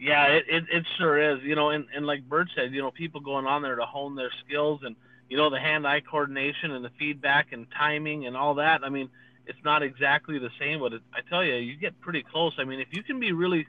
[0.00, 1.42] Yeah, it, it, it sure is.
[1.44, 4.16] You know, and, and like Bert said, you know, people going on there to hone
[4.16, 4.96] their skills and,
[5.28, 8.82] you know, the hand eye coordination and the feedback and timing and all that.
[8.82, 9.10] I mean,
[9.46, 12.54] it's not exactly the same, but it, I tell you, you get pretty close.
[12.58, 13.68] I mean, if you can be really,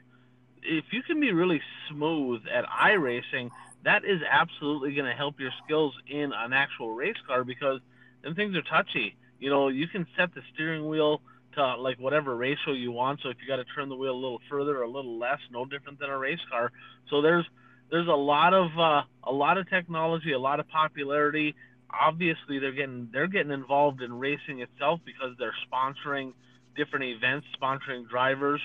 [0.64, 1.60] if you can be really
[1.90, 3.50] smooth at iRacing,
[3.84, 7.80] that is absolutely going to help your skills in an actual race car because
[8.22, 9.16] them things are touchy.
[9.38, 11.20] You know, you can set the steering wheel
[11.54, 13.20] to like whatever ratio you want.
[13.22, 15.38] So if you got to turn the wheel a little further or a little less,
[15.50, 16.72] no different than a race car.
[17.10, 17.44] So there's
[17.90, 21.54] there's a lot of uh, a lot of technology, a lot of popularity.
[21.90, 26.32] Obviously, they're getting they're getting involved in racing itself because they're sponsoring
[26.74, 28.60] different events, sponsoring drivers.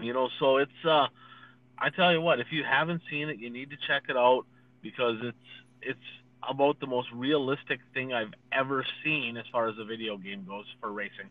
[0.00, 1.06] You know, so it's uh,
[1.78, 4.44] I tell you what, if you haven't seen it, you need to check it out
[4.82, 5.36] because it's
[5.82, 6.00] it's
[6.48, 10.66] about the most realistic thing I've ever seen as far as a video game goes
[10.80, 11.28] for racing.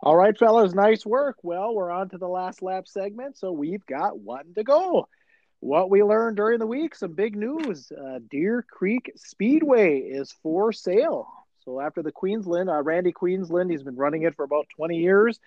[0.00, 1.38] All right, fellas, nice work.
[1.42, 5.08] Well, we're on to the last lap segment, so we've got one to go.
[5.60, 7.90] What we learned during the week, some big news.
[7.90, 11.26] Uh, Deer Creek Speedway is for sale.
[11.64, 15.40] So after the Queensland, uh, Randy Queensland, he's been running it for about 20 years.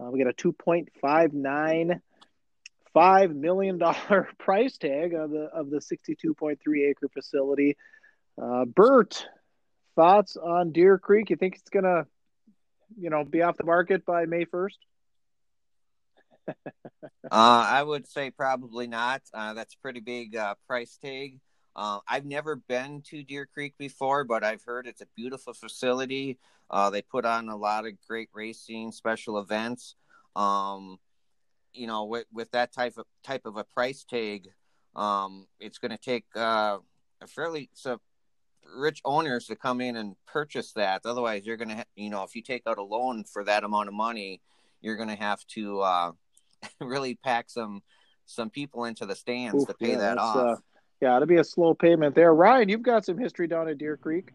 [0.00, 2.00] Uh, we got a 2.59
[2.94, 6.56] five million dollar price tag of the of the 62.3
[6.88, 7.76] acre facility.
[8.40, 9.26] Uh, Bert,
[9.94, 11.30] thoughts on Deer Creek?
[11.30, 12.06] You think it's gonna,
[12.96, 14.78] you know, be off the market by May first?
[17.30, 19.20] Uh, I would say probably not.
[19.34, 21.38] Uh, that's a pretty big uh, price tag.
[21.78, 26.36] Uh, I've never been to Deer Creek before, but I've heard it's a beautiful facility.
[26.68, 29.94] Uh, they put on a lot of great racing, special events.
[30.34, 30.98] Um,
[31.72, 34.48] you know, with, with that type of type of a price tag,
[34.96, 36.78] um, it's going to take uh,
[37.20, 38.00] a fairly so
[38.76, 41.02] rich owners to come in and purchase that.
[41.04, 43.62] Otherwise, you're going to, ha- you know, if you take out a loan for that
[43.62, 44.40] amount of money,
[44.80, 46.10] you're going to have to uh,
[46.80, 47.84] really pack some
[48.26, 50.36] some people into the stands Oof, to pay yeah, that off.
[50.36, 50.56] uh,
[51.00, 52.34] yeah, it'll be a slow payment there.
[52.34, 54.32] Ryan, you've got some history down at Deer Creek.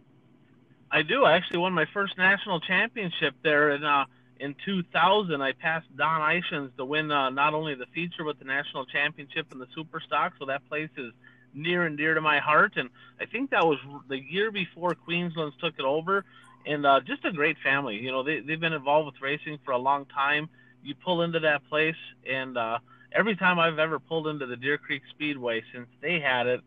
[0.92, 1.24] I do.
[1.24, 4.06] I actually won my first national championship there in uh,
[4.40, 5.42] in 2000.
[5.42, 9.52] I passed Don Eichens to win uh, not only the feature but the national championship
[9.52, 10.34] in the super stock.
[10.38, 11.12] So that place is
[11.54, 12.74] near and dear to my heart.
[12.76, 12.90] And
[13.20, 16.26] I think that was the year before Queensland's took it over.
[16.66, 17.96] And uh, just a great family.
[17.96, 20.48] You know, they they've been involved with racing for a long time.
[20.84, 21.96] You pull into that place,
[22.30, 22.80] and uh,
[23.14, 26.62] every time I've ever pulled into the Deer Creek Speedway since they had it,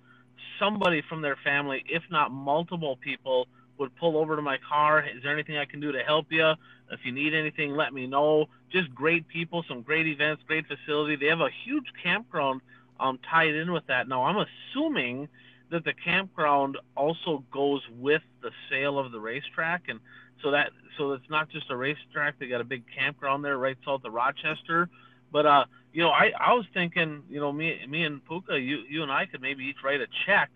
[0.58, 5.00] somebody from their family, if not multiple people, would pull over to my car.
[5.00, 6.52] Is there anything I can do to help you?
[6.90, 8.46] If you need anything, let me know.
[8.70, 11.16] Just great people, some great events, great facility.
[11.16, 12.62] They have a huge campground
[12.98, 14.08] um, tied in with that.
[14.08, 15.28] Now, I'm assuming
[15.70, 20.00] that the campground also goes with the sale of the racetrack, and
[20.42, 22.38] so that so it's not just a racetrack.
[22.38, 24.88] They got a big campground there right south of Rochester.
[25.32, 28.78] But uh, you know, I I was thinking, you know, me me and Puka, you
[28.88, 30.50] you and I could maybe each write a check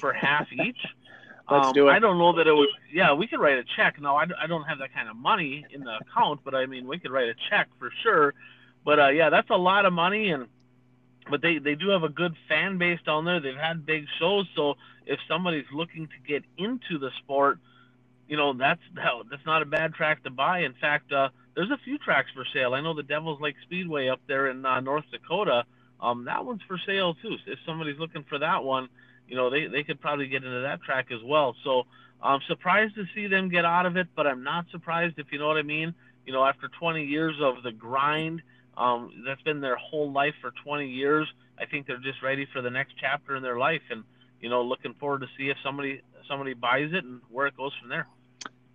[0.00, 0.78] for half each.
[1.50, 1.92] Let's um, do it.
[1.92, 2.68] I don't know that it would.
[2.92, 4.00] Yeah, we could write a check.
[4.00, 6.86] No, I, I don't have that kind of money in the account, but I mean,
[6.86, 8.34] we could write a check for sure.
[8.84, 10.46] But uh, yeah, that's a lot of money, and
[11.28, 13.40] but they they do have a good fan base down there.
[13.40, 14.74] They've had big shows, so
[15.06, 17.58] if somebody's looking to get into the sport,
[18.28, 20.60] you know that's that's not a bad track to buy.
[20.60, 22.74] In fact, uh, there's a few tracks for sale.
[22.74, 25.64] I know the Devil's Lake Speedway up there in uh, North Dakota.
[26.00, 27.36] Um, that one's for sale too.
[27.44, 28.88] So If somebody's looking for that one,
[29.28, 31.54] you know they they could probably get into that track as well.
[31.64, 31.84] So
[32.22, 35.38] I'm surprised to see them get out of it, but I'm not surprised if you
[35.38, 35.94] know what I mean.
[36.26, 38.42] You know, after 20 years of the grind
[38.76, 41.28] um, that's been their whole life for 20 years.
[41.58, 44.04] I think they're just ready for the next chapter in their life, and
[44.40, 47.72] you know, looking forward to see if somebody somebody buys it and where it goes
[47.80, 48.06] from there.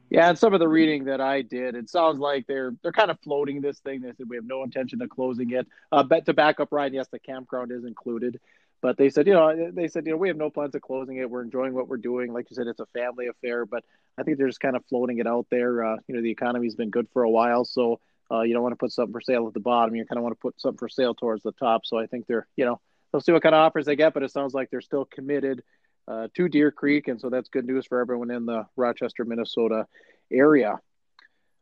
[0.09, 3.09] Yeah, and some of the reading that I did, it sounds like they're they're kind
[3.09, 4.01] of floating this thing.
[4.01, 5.67] They said we have no intention of closing it.
[5.91, 8.39] Uh, but to back up Ryan, yes, the campground is included,
[8.81, 11.17] but they said you know they said you know we have no plans of closing
[11.17, 11.29] it.
[11.29, 12.31] We're enjoying what we're doing.
[12.33, 13.83] Like you said, it's a family affair, but
[14.17, 15.83] I think they're just kind of floating it out there.
[15.83, 17.99] Uh, you know, the economy's been good for a while, so
[18.31, 19.95] uh, you don't want to put something for sale at the bottom.
[19.95, 21.85] You kind of want to put something for sale towards the top.
[21.85, 22.79] So I think they're, you know,
[23.11, 25.63] they'll see what kind of offers they get, but it sounds like they're still committed
[26.07, 27.07] uh, to Deer Creek.
[27.07, 29.87] And so that's good news for everyone in the Rochester, Minnesota
[30.31, 30.79] area.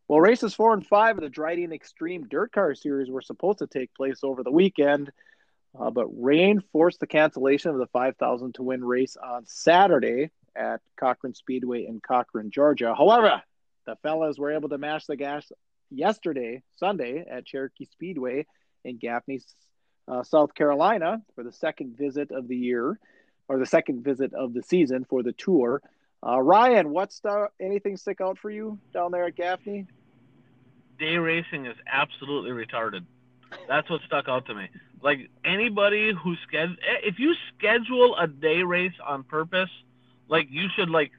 [0.08, 3.68] Well, races four and five of the Dryden Extreme Dirt Car Series were supposed to
[3.68, 5.12] take place over the weekend,
[5.80, 10.82] uh, but rain forced the cancellation of the 5,000 to win race on Saturday at
[10.98, 12.94] Cochran Speedway in Cochran, Georgia.
[12.96, 13.42] However,
[13.86, 15.52] the fellas were able to mash the gas
[15.90, 18.46] yesterday, Sunday, at Cherokee Speedway
[18.84, 19.42] in Gaffney,
[20.08, 23.00] uh, South Carolina, for the second visit of the year,
[23.48, 25.82] or the second visit of the season for the tour.
[26.26, 29.86] Uh, Ryan, what's the, anything stick out for you down there at Gaffney?
[30.98, 33.06] Day racing is absolutely retarded.
[33.68, 34.70] That's what stuck out to me.
[35.02, 39.70] Like anybody who schedule, if you schedule a day race on purpose,
[40.30, 41.12] like you should like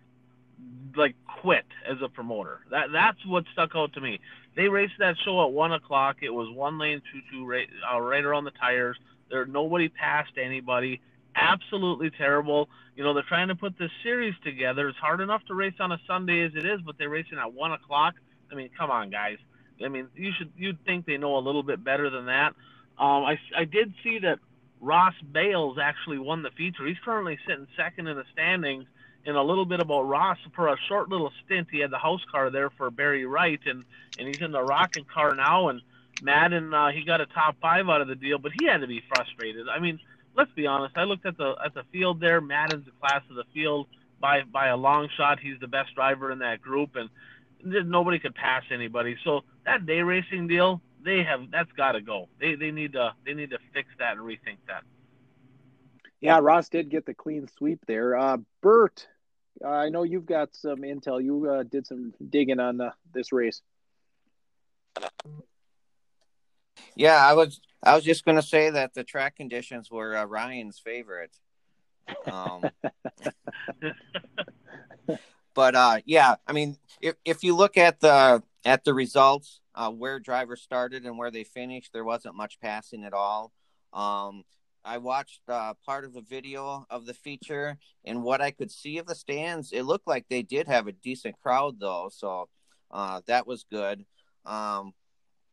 [0.96, 2.60] like quit as a promoter.
[2.70, 4.20] That that's what stuck out to me.
[4.56, 6.18] They raced that show at one o'clock.
[6.22, 8.96] It was one lane, two two, right, uh, right around the tires.
[9.30, 11.00] There nobody passed anybody.
[11.36, 12.68] Absolutely terrible.
[12.96, 14.88] You know they're trying to put this series together.
[14.88, 17.52] It's hard enough to race on a Sunday as it is, but they're racing at
[17.52, 18.14] one o'clock.
[18.50, 19.38] I mean, come on, guys.
[19.84, 22.54] I mean, you should you'd think they know a little bit better than that.
[22.98, 24.38] Um, I I did see that
[24.80, 26.86] Ross Bales actually won the feature.
[26.86, 28.84] He's currently sitting second in the standings
[29.26, 31.68] and a little bit about Ross for a short little stint.
[31.70, 33.84] He had the house car there for Barry Wright, and
[34.18, 35.68] and he's in the rocking car now.
[35.68, 35.80] And
[36.22, 38.86] Madden, uh, he got a top five out of the deal, but he had to
[38.86, 39.68] be frustrated.
[39.68, 39.98] I mean,
[40.36, 40.96] let's be honest.
[40.96, 42.40] I looked at the at the field there.
[42.40, 43.86] Madden's the class of the field
[44.20, 45.38] by by a long shot.
[45.40, 47.08] He's the best driver in that group, and
[47.62, 49.16] nobody could pass anybody.
[49.24, 52.28] So that day racing deal, they have that's got to go.
[52.40, 54.82] They they need to they need to fix that and rethink that.
[56.20, 58.16] Yeah, Ross did get the clean sweep there.
[58.16, 59.06] Uh, Bert,
[59.62, 61.22] uh, I know you've got some intel.
[61.22, 63.60] You uh, did some digging on uh, this race.
[66.96, 67.60] Yeah, I was.
[67.84, 71.36] I was just going to say that the track conditions were uh, Ryan's favorite.
[72.26, 72.64] Um,
[75.54, 79.90] but uh, yeah, I mean, if if you look at the at the results, uh,
[79.90, 83.52] where drivers started and where they finished, there wasn't much passing at all.
[83.92, 84.44] Um,
[84.84, 88.98] I watched uh, part of the video of the feature, and what I could see
[88.98, 92.10] of the stands, it looked like they did have a decent crowd, though.
[92.12, 92.48] So
[92.90, 94.04] uh, that was good.
[94.44, 94.92] Um,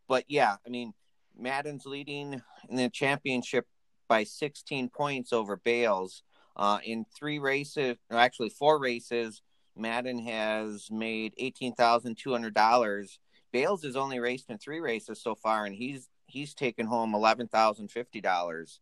[0.07, 0.93] but yeah, I mean,
[1.41, 3.65] Madden's leading in the championship
[4.07, 6.23] by 16 points over Bales.
[6.55, 9.41] Uh, in three races, or actually four races,
[9.75, 13.19] Madden has made eighteen thousand two hundred dollars.
[13.51, 17.47] Bales has only raced in three races so far, and he's he's taken home eleven
[17.47, 18.79] thousand fifty dollars.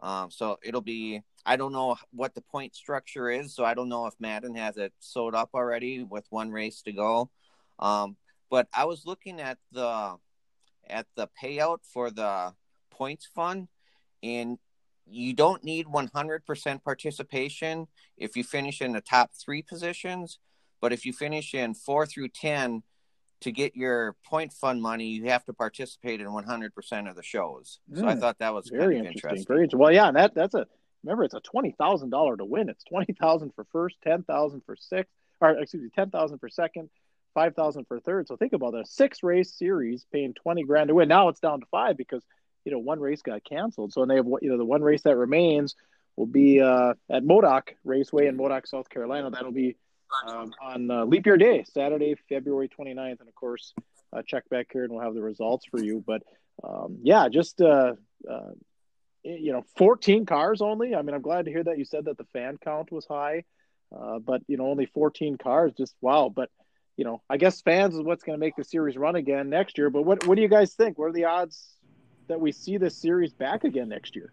[0.00, 1.22] Um, so it'll be.
[1.46, 4.76] I don't know what the point structure is, so I don't know if Madden has
[4.76, 7.30] it sewed up already with one race to go.
[7.78, 8.16] Um,
[8.50, 10.16] but I was looking at the
[10.88, 12.54] at the payout for the
[12.90, 13.68] points fund,
[14.22, 14.58] and
[15.06, 20.38] you don't need 100% participation if you finish in the top three positions.
[20.80, 22.82] But if you finish in four through 10,
[23.42, 27.80] to get your point fund money, you have to participate in 100% of the shows.
[27.92, 28.20] So mm, I hmm.
[28.20, 29.30] thought that was very interesting.
[29.30, 29.46] interesting.
[29.46, 29.78] Very interesting.
[29.80, 30.66] Well, yeah, that that's a
[31.02, 32.68] remember it's a twenty thousand dollar to win.
[32.68, 36.48] It's twenty thousand for first, ten thousand for sixth, or excuse me, ten thousand for
[36.48, 36.88] second,
[37.34, 38.28] five thousand for third.
[38.28, 41.08] So think about that: six race series paying twenty grand to win.
[41.08, 42.24] Now it's down to five because
[42.64, 43.92] you know one race got canceled.
[43.92, 45.74] So and they have you know the one race that remains
[46.16, 49.30] will be uh, at Modoc Raceway in Modoc, South Carolina.
[49.30, 49.76] That'll be
[50.26, 53.20] um, on uh, Leap Year Day, Saturday, February 29th.
[53.20, 53.72] And of course,
[54.12, 56.02] uh, check back here and we'll have the results for you.
[56.06, 56.22] But
[56.62, 57.94] um, yeah, just uh,
[58.30, 58.50] uh,
[59.24, 60.94] you know, 14 cars only.
[60.94, 63.44] I mean, I'm glad to hear that you said that the fan count was high,
[63.96, 65.72] uh, but you know, only 14 cars.
[65.76, 66.30] Just wow.
[66.34, 66.50] But
[66.96, 69.78] you know, I guess fans is what's going to make the series run again next
[69.78, 69.90] year.
[69.90, 70.98] But what what do you guys think?
[70.98, 71.76] What are the odds
[72.28, 74.32] that we see this series back again next year?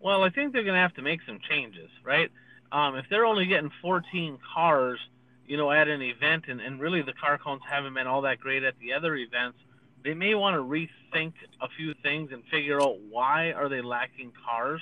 [0.00, 2.30] Well, I think they're going to have to make some changes, right?
[2.70, 5.00] Um, if they're only getting 14 cars,
[5.46, 8.38] you know, at an event, and, and really the car counts haven't been all that
[8.38, 9.58] great at the other events,
[10.04, 14.32] they may want to rethink a few things and figure out why are they lacking
[14.44, 14.80] cars.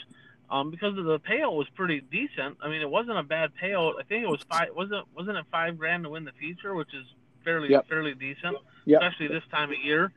[0.49, 2.59] Um, because the payout was pretty decent.
[2.63, 3.95] I mean, it wasn't a bad payout.
[3.99, 4.69] I think it was five.
[4.75, 7.05] Wasn't wasn't it five grand to win the feature, which is
[7.45, 7.89] fairly yep.
[7.89, 9.03] fairly decent, yep.
[9.03, 10.13] especially this time of year.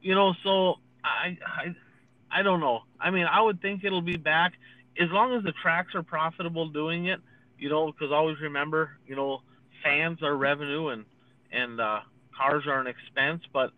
[0.00, 1.74] You know, so I I
[2.30, 2.82] I don't know.
[2.98, 4.54] I mean, I would think it'll be back
[4.98, 7.20] as long as the tracks are profitable doing it.
[7.58, 9.42] You know, because always remember, you know,
[9.82, 11.04] fans are revenue and
[11.52, 12.00] and uh,
[12.36, 13.42] cars are an expense.
[13.52, 13.70] But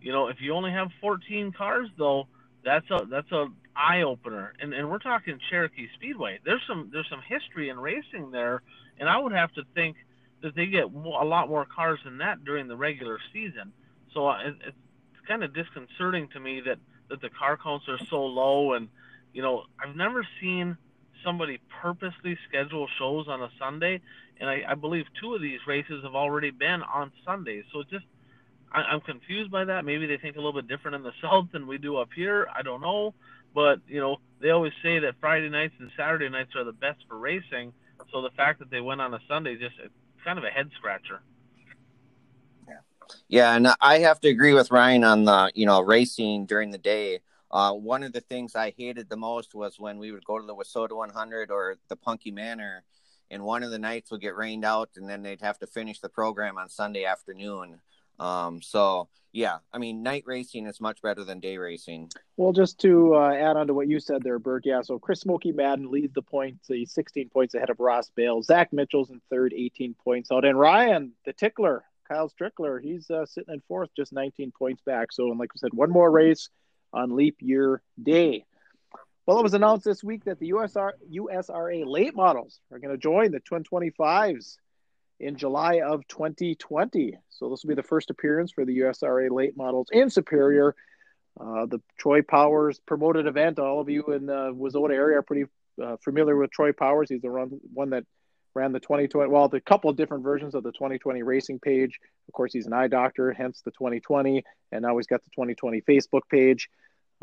[0.00, 2.26] you know, if you only have 14 cars, though,
[2.64, 3.46] that's a that's a
[3.76, 4.52] eye opener.
[4.60, 6.40] And and we're talking Cherokee Speedway.
[6.44, 8.62] There's some there's some history in racing there,
[8.98, 9.96] and I would have to think
[10.42, 13.72] that they get a lot more cars than that during the regular season.
[14.12, 17.98] So uh, it, it's kind of disconcerting to me that that the car counts are
[18.10, 18.74] so low.
[18.74, 18.88] And
[19.32, 20.76] you know, I've never seen
[21.24, 24.00] somebody purposely schedule shows on a Sunday,
[24.40, 27.64] and I, I believe two of these races have already been on Sundays.
[27.72, 28.04] So just
[28.74, 29.84] I'm confused by that.
[29.84, 32.48] Maybe they think a little bit different in the South than we do up here.
[32.54, 33.14] I don't know,
[33.54, 37.00] but you know, they always say that Friday nights and Saturday nights are the best
[37.08, 37.72] for racing.
[38.10, 39.94] So the fact that they went on a Sunday just it's
[40.24, 41.22] kind of a head scratcher.
[42.68, 42.74] Yeah,
[43.28, 46.78] yeah, and I have to agree with Ryan on the you know racing during the
[46.78, 47.20] day.
[47.50, 50.46] Uh, one of the things I hated the most was when we would go to
[50.46, 52.82] the WISSOTA 100 or the Punky Manor,
[53.30, 56.00] and one of the nights would get rained out, and then they'd have to finish
[56.00, 57.78] the program on Sunday afternoon.
[58.22, 62.10] Um, so yeah, I mean, night racing is much better than day racing.
[62.36, 64.66] Well, just to uh, add on to what you said there, Bert.
[64.66, 66.68] Yeah, so Chris Smoky Madden leads the points.
[66.68, 68.42] He's 16 points ahead of Ross Bale.
[68.42, 73.24] Zach Mitchell's in third, 18 points out, and Ryan, the tickler, Kyle Strickler, he's uh,
[73.24, 75.12] sitting in fourth, just 19 points back.
[75.12, 76.50] So, and like I said, one more race
[76.92, 78.44] on leap year day.
[79.24, 82.98] Well, it was announced this week that the USR, USRA late models are going to
[82.98, 84.56] join the Twin 25s
[85.22, 87.16] in July of 2020.
[87.30, 90.74] So this will be the first appearance for the USRA late models in Superior.
[91.40, 93.58] Uh, the Troy Powers promoted event.
[93.58, 95.50] All of you in the WISSOTA area are pretty
[95.82, 97.08] uh, familiar with Troy Powers.
[97.08, 98.04] He's the run, one that
[98.54, 101.98] ran the 2020, well, the couple of different versions of the 2020 racing page.
[102.28, 105.80] Of course, he's an eye doctor, hence the 2020, and now he's got the 2020
[105.82, 106.68] Facebook page.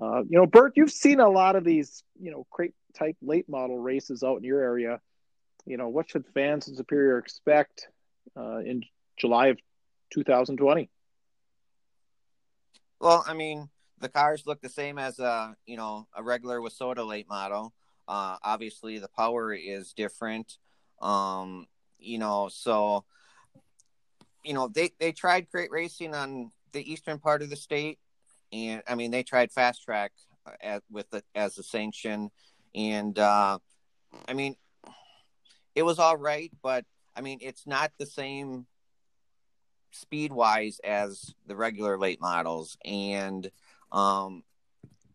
[0.01, 3.47] Uh, you know, Bert, you've seen a lot of these, you know, crate type late
[3.49, 4.99] model races out in your area.
[5.65, 7.87] You know, what should fans in Superior expect
[8.35, 8.83] uh, in
[9.17, 9.59] July of
[10.11, 10.89] 2020?
[12.99, 17.05] Well, I mean, the cars look the same as a, you know, a regular WISSOTA
[17.05, 17.73] late model.
[18.07, 20.57] Uh, obviously, the power is different.
[21.01, 21.67] Um,
[21.99, 23.05] you know, so
[24.43, 27.99] you know they they tried crate racing on the eastern part of the state,
[28.51, 30.11] and I mean they tried fast track
[30.45, 32.31] uh, as with the, as a sanction,
[32.73, 33.59] and uh,
[34.27, 34.55] I mean
[35.79, 36.83] it was all right, but
[37.15, 38.67] I mean it's not the same
[39.91, 43.49] speed wise as the regular late models, and
[43.93, 44.43] um,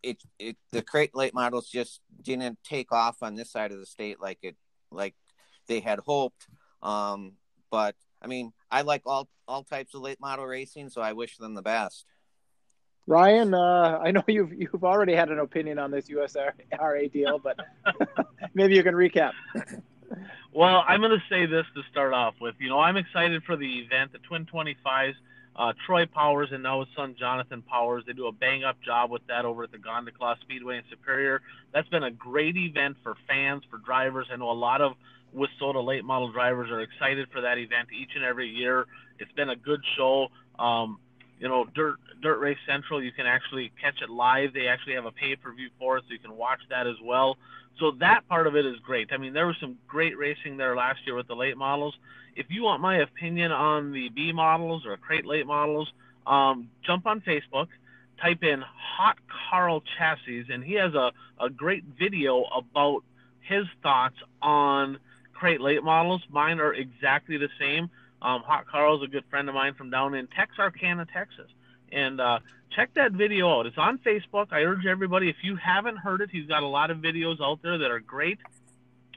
[0.03, 3.85] it it the crate late models just didn't take off on this side of the
[3.85, 4.57] state like it
[4.91, 5.15] like
[5.69, 6.49] they had hoped.
[6.83, 7.33] Um,
[7.71, 11.37] but I mean, I like all all types of late model racing, so I wish
[11.37, 12.07] them the best.
[13.07, 17.59] Ryan, uh, I know you've you've already had an opinion on this USRA deal, but
[18.55, 19.33] maybe you can recap.
[20.55, 22.55] well, I'm going to say this to start off with.
[22.59, 24.13] You know, I'm excited for the event.
[24.13, 25.15] The Twin 25s
[25.57, 28.05] uh, Troy Powers and now his son Jonathan Powers.
[28.07, 30.83] They do a bang up job with that over at the Gondik Law Speedway in
[30.91, 31.43] Superior.
[31.73, 34.27] That's been a great event for fans, for drivers.
[34.33, 34.95] I know a lot of
[35.37, 38.87] WISSOTA late model drivers are excited for that event each and every year.
[39.19, 40.29] It's been a good show.
[40.59, 40.99] Um,
[41.39, 44.55] you know, Dirt Dirt Race Central, you can actually catch it live.
[44.55, 46.97] They actually have a pay per view for it, so you can watch that as
[47.03, 47.37] well.
[47.79, 49.13] So that part of it is great.
[49.13, 51.95] I mean, there was some great racing there last year with the late models.
[52.37, 55.93] If you want my opinion on the B models or crate late models,
[56.27, 57.67] um, jump on Facebook,
[58.21, 59.17] type in Hot
[59.51, 63.03] Carl Chassis, and he has a, a great video about
[63.41, 64.99] his thoughts on
[65.33, 66.23] crate late models.
[66.31, 67.91] Mine are exactly the same.
[68.25, 71.51] Um, Hot Carl's a good friend of mine from down in Texarkana, Texas.
[71.93, 72.39] And uh,
[72.75, 73.67] check that video out.
[73.67, 74.47] It's on Facebook.
[74.51, 77.61] I urge everybody, if you haven't heard it, he's got a lot of videos out
[77.63, 78.39] there that are great.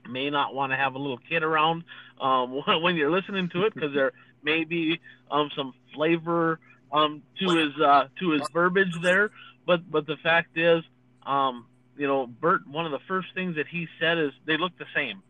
[0.09, 1.85] May not want to have a little kid around
[2.19, 2.51] um,
[2.81, 4.11] when you're listening to it because there
[4.43, 4.99] may be
[5.31, 6.59] um, some flavor
[6.91, 9.31] um, to his uh, to his verbiage there.
[9.65, 10.83] But but the fact is,
[11.25, 11.65] um,
[11.97, 12.67] you know, Bert.
[12.67, 15.23] One of the first things that he said is they look the same.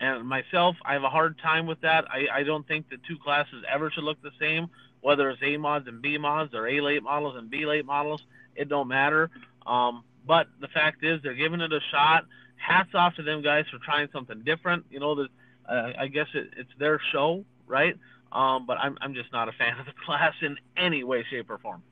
[0.00, 2.04] And myself, I have a hard time with that.
[2.10, 4.68] I, I don't think the two classes ever should look the same,
[5.00, 8.22] whether it's A mods and B mods or A late models and B late models.
[8.54, 9.30] It don't matter.
[9.66, 12.26] Um, but the fact is, they're giving it a shot.
[12.56, 14.84] Hats off to them guys for trying something different.
[14.90, 15.28] You know, the,
[15.68, 17.96] uh, I guess it, it's their show, right?
[18.30, 21.50] Um, but I'm, I'm just not a fan of the class in any way, shape,
[21.50, 21.82] or form.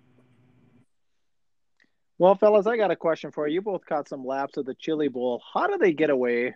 [2.19, 3.55] Well, fellas, I got a question for you.
[3.55, 5.43] You both caught some laps of the Chili Bowl.
[5.53, 6.55] How do they get away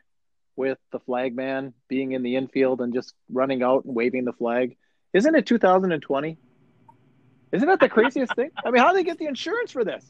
[0.60, 4.34] with the flag man being in the infield and just running out and waving the
[4.34, 4.76] flag.
[5.14, 6.36] Isn't it 2020?
[7.52, 8.50] Isn't that the craziest thing?
[8.62, 10.04] I mean, how do they get the insurance for this?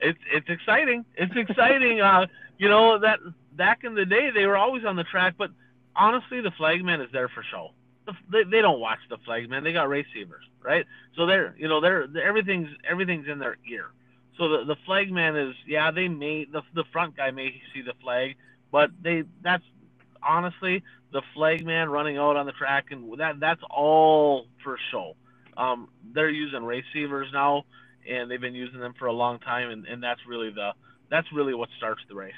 [0.00, 1.04] It's it's exciting.
[1.16, 2.00] It's exciting.
[2.00, 2.26] uh,
[2.58, 3.18] you know that
[3.52, 5.50] back in the day they were always on the track, but
[5.96, 7.72] honestly, the flagman is there for show.
[8.30, 9.64] They, they don't watch the flagman.
[9.64, 10.86] They got receivers, right?
[11.16, 13.86] So they're you know they're, everything's everything's in their ear.
[14.38, 17.94] So the the flagman is yeah they may the the front guy may see the
[18.02, 18.36] flag,
[18.76, 19.64] but they that's
[20.22, 25.16] honestly the flag man running out on the track and that that's all for show.
[25.56, 27.64] Um, they're using receivers now,
[28.06, 30.72] and they've been using them for a long time, and, and that's really the
[31.10, 32.34] that's really what starts the race.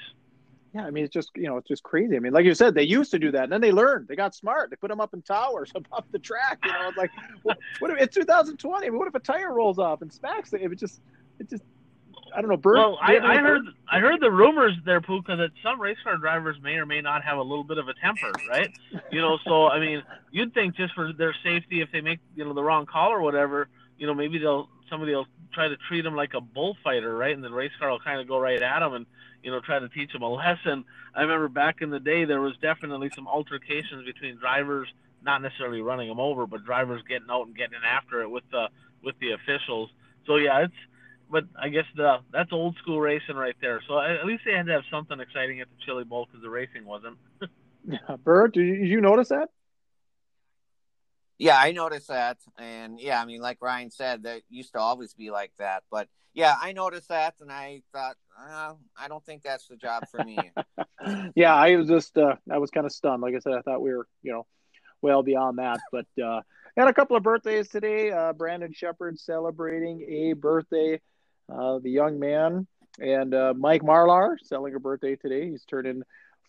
[0.73, 2.15] Yeah, I mean it's just you know it's just crazy.
[2.15, 4.07] I mean, like you said, they used to do that, and then they learned.
[4.07, 4.69] They got smart.
[4.69, 6.59] They put them up in towers above the track.
[6.63, 7.11] You know, it's like,
[7.43, 8.91] what, what if it's 2020?
[8.91, 10.61] What if a tire rolls off and smacks it?
[10.61, 11.01] It just
[11.37, 11.63] it just
[12.35, 12.57] I don't know.
[12.57, 16.17] Bert, well, I, I heard I heard the rumors there, Puka, that some race car
[16.17, 18.71] drivers may or may not have a little bit of a temper, right?
[19.11, 22.45] you know, so I mean, you'd think just for their safety, if they make you
[22.45, 23.67] know the wrong call or whatever,
[23.97, 27.33] you know, maybe they'll somebody will try to treat them like a bullfighter, right?
[27.35, 29.05] And the race car will kind of go right at them and
[29.43, 30.85] you know try to teach them a lesson.
[31.15, 34.87] I remember back in the day there was definitely some altercations between drivers,
[35.23, 38.67] not necessarily running them over, but drivers getting out and getting after it with the
[39.03, 39.89] with the officials.
[40.25, 40.73] So yeah, it's
[41.29, 43.81] but I guess the that's old school racing right there.
[43.87, 46.49] So at least they had to have something exciting at the Chili Bowl because the
[46.49, 47.17] racing wasn't.
[47.87, 49.49] yeah, Bert, did you notice that?
[51.37, 55.13] Yeah, I noticed that, and yeah, I mean, like Ryan said, that used to always
[55.13, 55.83] be like that.
[55.89, 60.03] But yeah, I noticed that, and I thought, uh, I don't think that's the job
[60.11, 60.37] for me.
[61.35, 63.21] yeah, I was just, uh, I was kind of stunned.
[63.21, 64.45] Like I said, I thought we were, you know,
[65.01, 65.79] well beyond that.
[65.93, 66.41] But uh,
[66.77, 68.11] had a couple of birthdays today.
[68.11, 70.99] Uh, Brandon Shepard celebrating a birthday
[71.51, 72.67] uh, the young man,
[72.99, 75.49] and uh, Mike Marlar selling a birthday today.
[75.49, 76.03] He's turning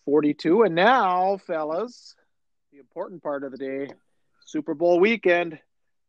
[0.05, 0.63] 42.
[0.63, 2.15] And now, fellas,
[2.71, 3.87] the important part of the day
[4.45, 5.59] Super Bowl weekend,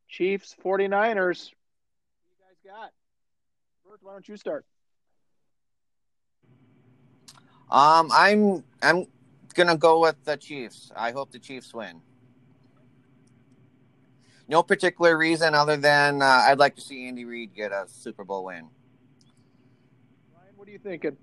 [0.08, 1.50] Chiefs, 49ers.
[2.38, 2.90] What you guys got?
[3.88, 4.64] Bert, why don't you start?
[7.70, 9.06] Um, I'm I'm
[9.54, 10.92] gonna go with the Chiefs.
[10.94, 12.02] I hope the Chiefs win.
[14.48, 18.24] No particular reason other than uh, I'd like to see Andy Reid get a Super
[18.24, 18.68] Bowl win.
[20.62, 21.16] What are you thinking?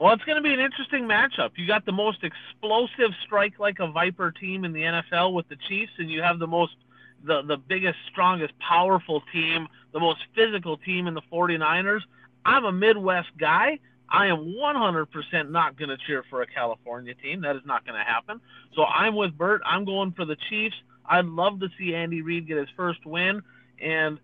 [0.00, 1.50] Well, it's going to be an interesting matchup.
[1.54, 5.54] You got the most explosive strike like a Viper team in the NFL with the
[5.68, 6.74] Chiefs, and you have the most
[7.22, 12.00] the the biggest, strongest, powerful team, the most physical team in the 49ers.
[12.44, 13.78] I'm a Midwest guy.
[14.08, 17.42] I am 100% not going to cheer for a California team.
[17.42, 18.40] That is not going to happen.
[18.74, 19.62] So I'm with Bert.
[19.64, 20.74] I'm going for the Chiefs.
[21.08, 23.42] I'd love to see Andy Reid get his first win.
[23.80, 24.18] And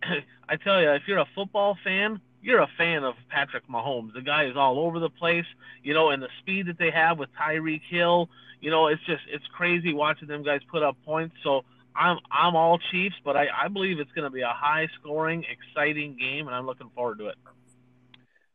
[0.48, 4.14] I tell you, if you're a football fan, you're a fan of Patrick Mahomes.
[4.14, 5.46] The guy is all over the place,
[5.82, 8.28] you know, and the speed that they have with Tyreek Hill,
[8.60, 11.36] you know, it's just it's crazy watching them guys put up points.
[11.42, 11.64] So
[11.94, 15.44] I'm I'm all Chiefs, but I, I believe it's going to be a high scoring,
[15.50, 17.36] exciting game, and I'm looking forward to it.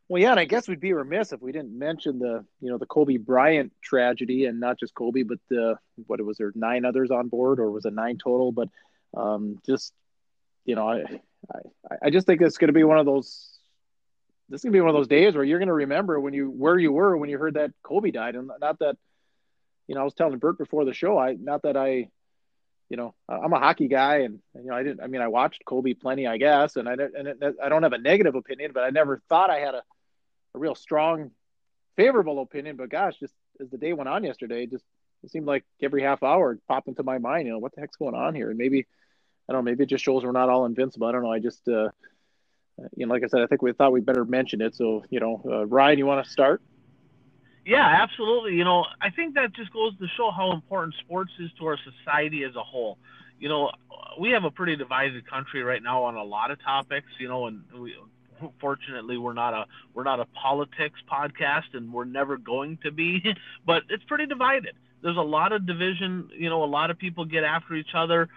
[0.08, 2.78] Well, yeah, and I guess we'd be remiss if we didn't mention the you know
[2.78, 5.76] the Kobe Bryant tragedy, and not just Kobe, but the
[6.06, 8.52] what was there nine others on board, or was it nine total?
[8.52, 8.68] But
[9.16, 9.92] um, just
[10.64, 11.04] you know, I,
[11.52, 13.53] I I just think it's going to be one of those.
[14.48, 16.78] This is gonna be one of those days where you're to remember when you where
[16.78, 18.96] you were when you heard that Kobe died, and not that,
[19.86, 21.18] you know, I was telling Bert before the show.
[21.18, 22.08] I not that I,
[22.90, 25.02] you know, I'm a hockey guy, and, and you know, I didn't.
[25.02, 27.94] I mean, I watched Kobe plenty, I guess, and I and it, I don't have
[27.94, 29.82] a negative opinion, but I never thought I had a,
[30.54, 31.30] a real strong,
[31.96, 32.76] favorable opinion.
[32.76, 34.84] But gosh, just as the day went on yesterday, just
[35.22, 37.46] it seemed like every half hour it popped into my mind.
[37.46, 38.50] You know, what the heck's going on here?
[38.50, 38.86] And maybe
[39.48, 39.70] I don't know.
[39.70, 41.06] Maybe it just shows we're not all invincible.
[41.06, 41.32] I don't know.
[41.32, 41.88] I just, uh,
[42.96, 44.74] you know, like I said, I think we thought we better mention it.
[44.74, 46.62] So, you know, uh, Ryan, you want to start?
[47.64, 48.54] Yeah, absolutely.
[48.54, 51.78] You know, I think that just goes to show how important sports is to our
[51.78, 52.98] society as a whole.
[53.38, 53.70] You know,
[54.18, 57.08] we have a pretty divided country right now on a lot of topics.
[57.18, 57.94] You know, and we
[58.60, 63.22] fortunately we're not a we're not a politics podcast, and we're never going to be.
[63.66, 64.76] but it's pretty divided.
[65.02, 66.30] There's a lot of division.
[66.36, 68.28] You know, a lot of people get after each other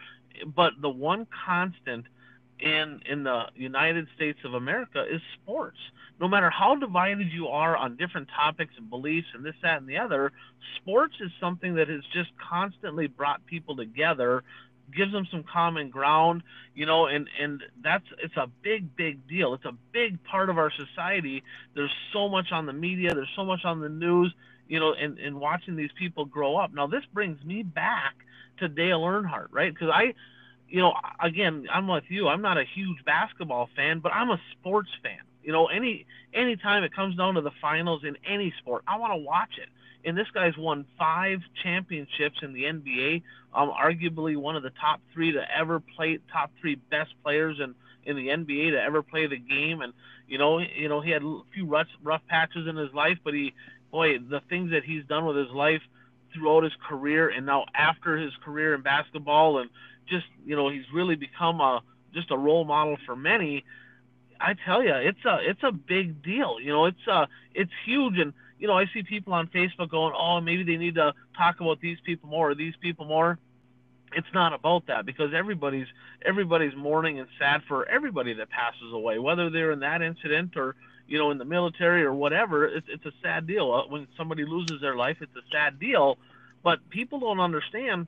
[0.45, 2.05] but the one constant
[2.59, 5.77] in in the United States of America is sports.
[6.19, 9.87] No matter how divided you are on different topics and beliefs and this, that, and
[9.87, 10.31] the other,
[10.77, 14.43] sports is something that has just constantly brought people together,
[14.95, 16.41] gives them some common ground,
[16.73, 19.53] you know, and and that's it's a big, big deal.
[19.53, 21.43] It's a big part of our society.
[21.75, 24.33] There's so much on the media, there's so much on the news,
[24.67, 26.73] you know, and and watching these people grow up.
[26.73, 28.15] Now this brings me back
[28.59, 29.73] to Dale Earnhardt, right?
[29.73, 30.13] Because I,
[30.69, 32.27] you know, again, I'm with you.
[32.27, 35.19] I'm not a huge basketball fan, but I'm a sports fan.
[35.43, 38.97] You know, any any time it comes down to the finals in any sport, I
[38.97, 39.69] want to watch it.
[40.07, 43.23] And this guy's won five championships in the NBA.
[43.53, 47.75] Um, arguably one of the top three to ever play, top three best players in
[48.03, 49.81] in the NBA to ever play the game.
[49.81, 49.93] And
[50.27, 53.33] you know, you know, he had a few rough rough patches in his life, but
[53.33, 53.53] he,
[53.91, 55.81] boy, the things that he's done with his life
[56.33, 59.69] throughout his career and now after his career in basketball and
[60.07, 61.81] just you know he's really become a
[62.13, 63.63] just a role model for many.
[64.39, 66.59] I tell you it's a it's a big deal.
[66.59, 68.17] You know it's uh it's huge.
[68.17, 71.59] And you know i see people on facebook going oh maybe they need to talk
[71.59, 73.37] about these people more or these people more.
[74.13, 75.87] It's not about that because everybody's
[76.25, 80.75] everybody's mourning and sad for everybody that passes away whether they're in that incident or
[81.07, 83.71] you know, in the military or whatever, it's, it's a sad deal.
[83.73, 86.17] Uh, when somebody loses their life, it's a sad deal.
[86.63, 88.07] But people don't understand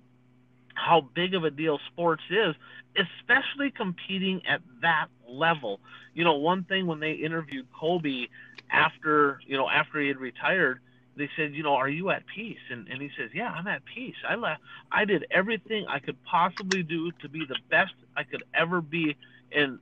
[0.79, 2.55] how big of a deal sports is,
[2.95, 5.79] especially competing at that level.
[6.13, 8.27] You know, one thing when they interviewed Kobe
[8.71, 10.79] after, you know, after he had retired,
[11.15, 12.59] they said, you know, are you at peace?
[12.71, 14.15] And and he says, yeah, I'm at peace.
[14.27, 14.61] I left.
[14.91, 19.17] I did everything I could possibly do to be the best I could ever be
[19.51, 19.79] in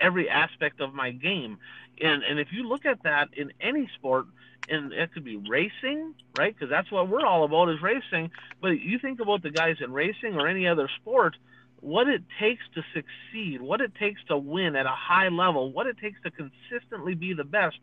[0.00, 1.58] every aspect of my game.
[2.00, 4.26] And and if you look at that in any sport,
[4.68, 6.54] and it could be racing, right?
[6.54, 8.30] Because that's what we're all about is racing.
[8.60, 11.36] But you think about the guys in racing or any other sport,
[11.80, 15.86] what it takes to succeed, what it takes to win at a high level, what
[15.86, 17.78] it takes to consistently be the best.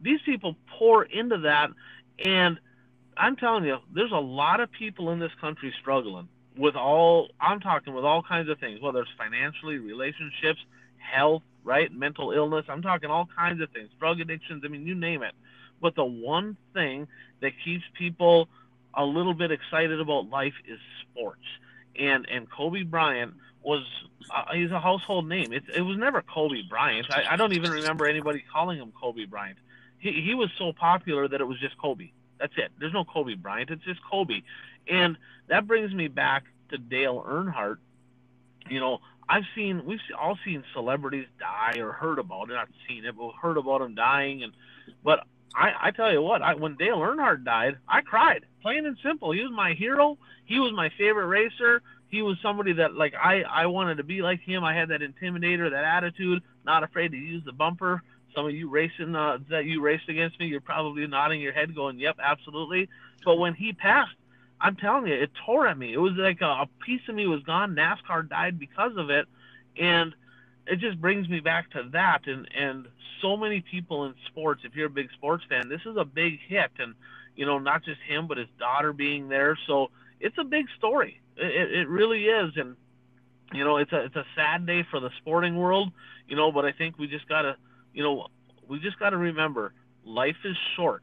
[0.00, 1.70] These people pour into that,
[2.24, 2.58] and
[3.16, 7.28] I'm telling you, there's a lot of people in this country struggling with all.
[7.40, 10.60] I'm talking with all kinds of things, whether it's financially, relationships,
[10.98, 11.92] health, right?
[11.92, 12.66] Mental illness.
[12.68, 14.62] I'm talking all kinds of things, drug addictions.
[14.64, 15.34] I mean, you name it.
[15.80, 17.08] But the one thing
[17.40, 18.48] that keeps people
[18.94, 21.44] a little bit excited about life is sports.
[21.98, 23.84] And and Kobe Bryant was
[24.34, 25.52] uh, he's a household name.
[25.52, 27.06] It, it was never Kobe Bryant.
[27.10, 29.58] I, I don't even remember anybody calling him Kobe Bryant.
[29.98, 32.10] He he was so popular that it was just Kobe.
[32.42, 32.72] That's it.
[32.80, 33.70] There's no Kobe Bryant.
[33.70, 34.42] It's just Kobe.
[34.90, 35.16] And
[35.48, 37.76] that brings me back to Dale Earnhardt.
[38.68, 42.54] You know, I've seen we've all seen celebrities die or heard about it.
[42.54, 44.42] Not seen it, but heard about them dying.
[44.42, 44.52] And
[45.04, 45.20] but
[45.54, 48.44] I, I tell you what, I, when Dale Earnhardt died, I cried.
[48.60, 49.30] Plain and simple.
[49.30, 50.18] He was my hero.
[50.44, 51.80] He was my favorite racer.
[52.08, 54.64] He was somebody that like I I wanted to be like him.
[54.64, 58.02] I had that intimidator, that attitude, not afraid to use the bumper.
[58.34, 61.74] Some of you racing uh, that you raced against me, you're probably nodding your head,
[61.74, 62.88] going, "Yep, absolutely."
[63.24, 64.14] But when he passed,
[64.60, 65.92] I'm telling you, it tore at me.
[65.92, 67.74] It was like a, a piece of me was gone.
[67.74, 69.26] NASCAR died because of it,
[69.78, 70.14] and
[70.66, 72.26] it just brings me back to that.
[72.26, 72.86] And and
[73.20, 74.62] so many people in sports.
[74.64, 76.94] If you're a big sports fan, this is a big hit, and
[77.36, 79.58] you know not just him, but his daughter being there.
[79.66, 79.90] So
[80.20, 81.20] it's a big story.
[81.36, 82.76] It, it really is, and
[83.52, 85.92] you know it's a it's a sad day for the sporting world.
[86.28, 87.56] You know, but I think we just gotta,
[87.92, 88.28] you know,
[88.68, 89.72] we just gotta remember
[90.04, 91.02] life is short.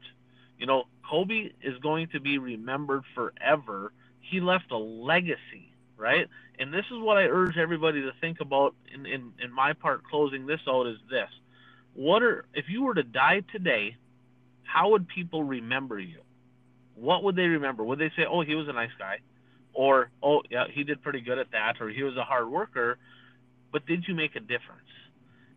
[0.58, 3.92] You know, Kobe is going to be remembered forever.
[4.20, 6.28] He left a legacy, right?
[6.58, 10.04] And this is what I urge everybody to think about in, in, in my part
[10.04, 11.30] closing this out is this.
[11.94, 13.96] What are if you were to die today,
[14.62, 16.20] how would people remember you?
[16.94, 17.82] What would they remember?
[17.82, 19.20] Would they say, "Oh, he was a nice guy"?
[19.72, 22.98] or oh yeah he did pretty good at that or he was a hard worker
[23.72, 24.88] but did you make a difference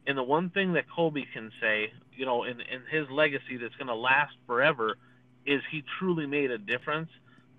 [0.07, 3.75] and the one thing that colby can say you know in, in his legacy that's
[3.75, 4.97] going to last forever
[5.45, 7.09] is he truly made a difference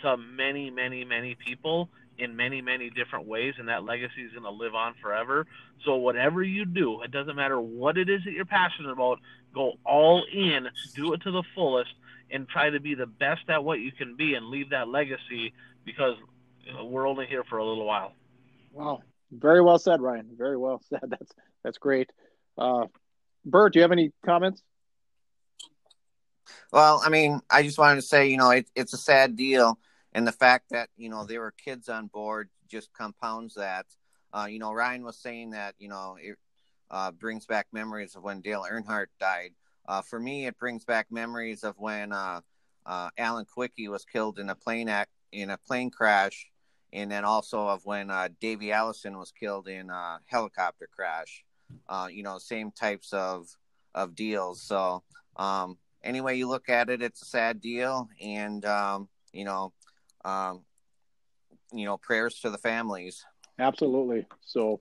[0.00, 4.44] to many many many people in many many different ways and that legacy is going
[4.44, 5.46] to live on forever
[5.84, 9.18] so whatever you do it doesn't matter what it is that you're passionate about
[9.52, 11.90] go all in do it to the fullest
[12.30, 15.52] and try to be the best at what you can be and leave that legacy
[15.84, 16.16] because
[16.64, 18.12] you know, we're only here for a little while.
[18.72, 20.28] Wow, very well said, Ryan.
[20.36, 21.04] Very well said.
[21.06, 22.10] That's that's great.
[22.56, 22.86] Uh,
[23.44, 24.62] Bert, do you have any comments?
[26.72, 29.78] Well, I mean, I just wanted to say, you know, it, it's a sad deal,
[30.12, 33.86] and the fact that you know there were kids on board just compounds that.
[34.32, 36.36] Uh, you know, Ryan was saying that you know it
[36.90, 39.52] uh, brings back memories of when Dale Earnhardt died.
[39.86, 42.40] Uh, for me, it brings back memories of when uh,
[42.86, 46.48] uh, Alan Kulwicki was killed in a plane act in a plane crash,
[46.92, 51.44] and then also of when uh, Davey Allison was killed in a helicopter crash.
[51.88, 53.48] Uh, you know, same types of
[53.94, 54.62] of deals.
[54.62, 55.02] So,
[55.36, 59.72] um, anyway you look at it, it's a sad deal, and um, you know,
[60.24, 60.64] um,
[61.72, 63.24] you know, prayers to the families.
[63.58, 64.26] Absolutely.
[64.44, 64.80] So,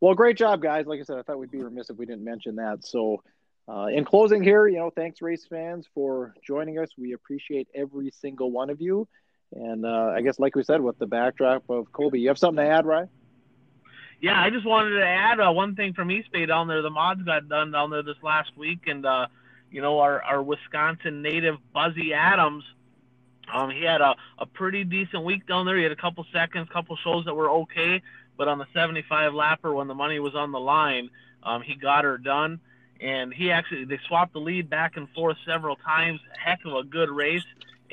[0.00, 0.86] well, great job, guys.
[0.86, 2.84] Like I said, I thought we'd be remiss if we didn't mention that.
[2.84, 3.22] So,
[3.68, 6.90] uh, in closing here, you know, thanks race fans for joining us.
[6.98, 9.08] We appreciate every single one of you.
[9.52, 12.64] And uh, I guess, like we said, with the backdrop of Colby, you have something
[12.64, 13.08] to add, right?
[14.20, 16.82] Yeah, I just wanted to add uh, one thing from East Bay down there.
[16.82, 19.26] The mods got done down there this last week, and uh,
[19.70, 22.64] you know our, our Wisconsin native Buzzy Adams,
[23.52, 25.76] um, he had a, a pretty decent week down there.
[25.76, 28.02] He had a couple seconds, couple shows that were okay,
[28.36, 31.10] but on the 75 lapper when the money was on the line,
[31.42, 32.60] um, he got her done.
[33.00, 36.20] And he actually they swapped the lead back and forth several times.
[36.38, 37.44] Heck of a good race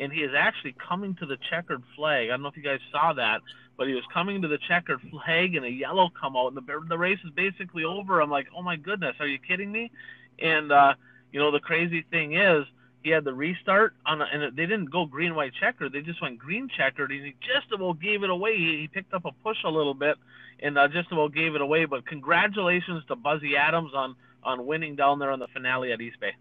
[0.01, 2.27] and he is actually coming to the checkered flag.
[2.27, 3.41] I don't know if you guys saw that,
[3.77, 6.79] but he was coming to the checkered flag and a yellow come out, and the
[6.89, 8.19] the race is basically over.
[8.19, 9.91] I'm like, oh my goodness, are you kidding me?
[10.39, 10.95] And uh,
[11.31, 12.65] you know the crazy thing is
[13.03, 15.93] he had the restart on, a, and they didn't go green white checkered.
[15.93, 18.57] They just went green checkered, and he just about gave it away.
[18.57, 20.17] He, he picked up a push a little bit,
[20.59, 21.85] and uh, just about gave it away.
[21.85, 26.19] But congratulations to Buzzy Adams on on winning down there on the finale at East
[26.19, 26.33] Bay.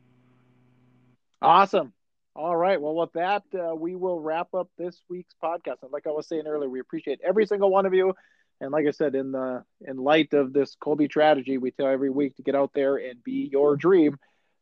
[1.42, 1.92] Awesome.
[2.36, 2.80] All right.
[2.80, 5.82] Well, with that, uh, we will wrap up this week's podcast.
[5.82, 8.14] And like I was saying earlier, we appreciate every single one of you.
[8.60, 12.10] And like I said, in the in light of this Colby tragedy, we tell every
[12.10, 14.18] week to get out there and be your dream.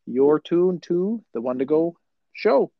[0.06, 1.96] You're tuned to the One to Go
[2.32, 2.70] show.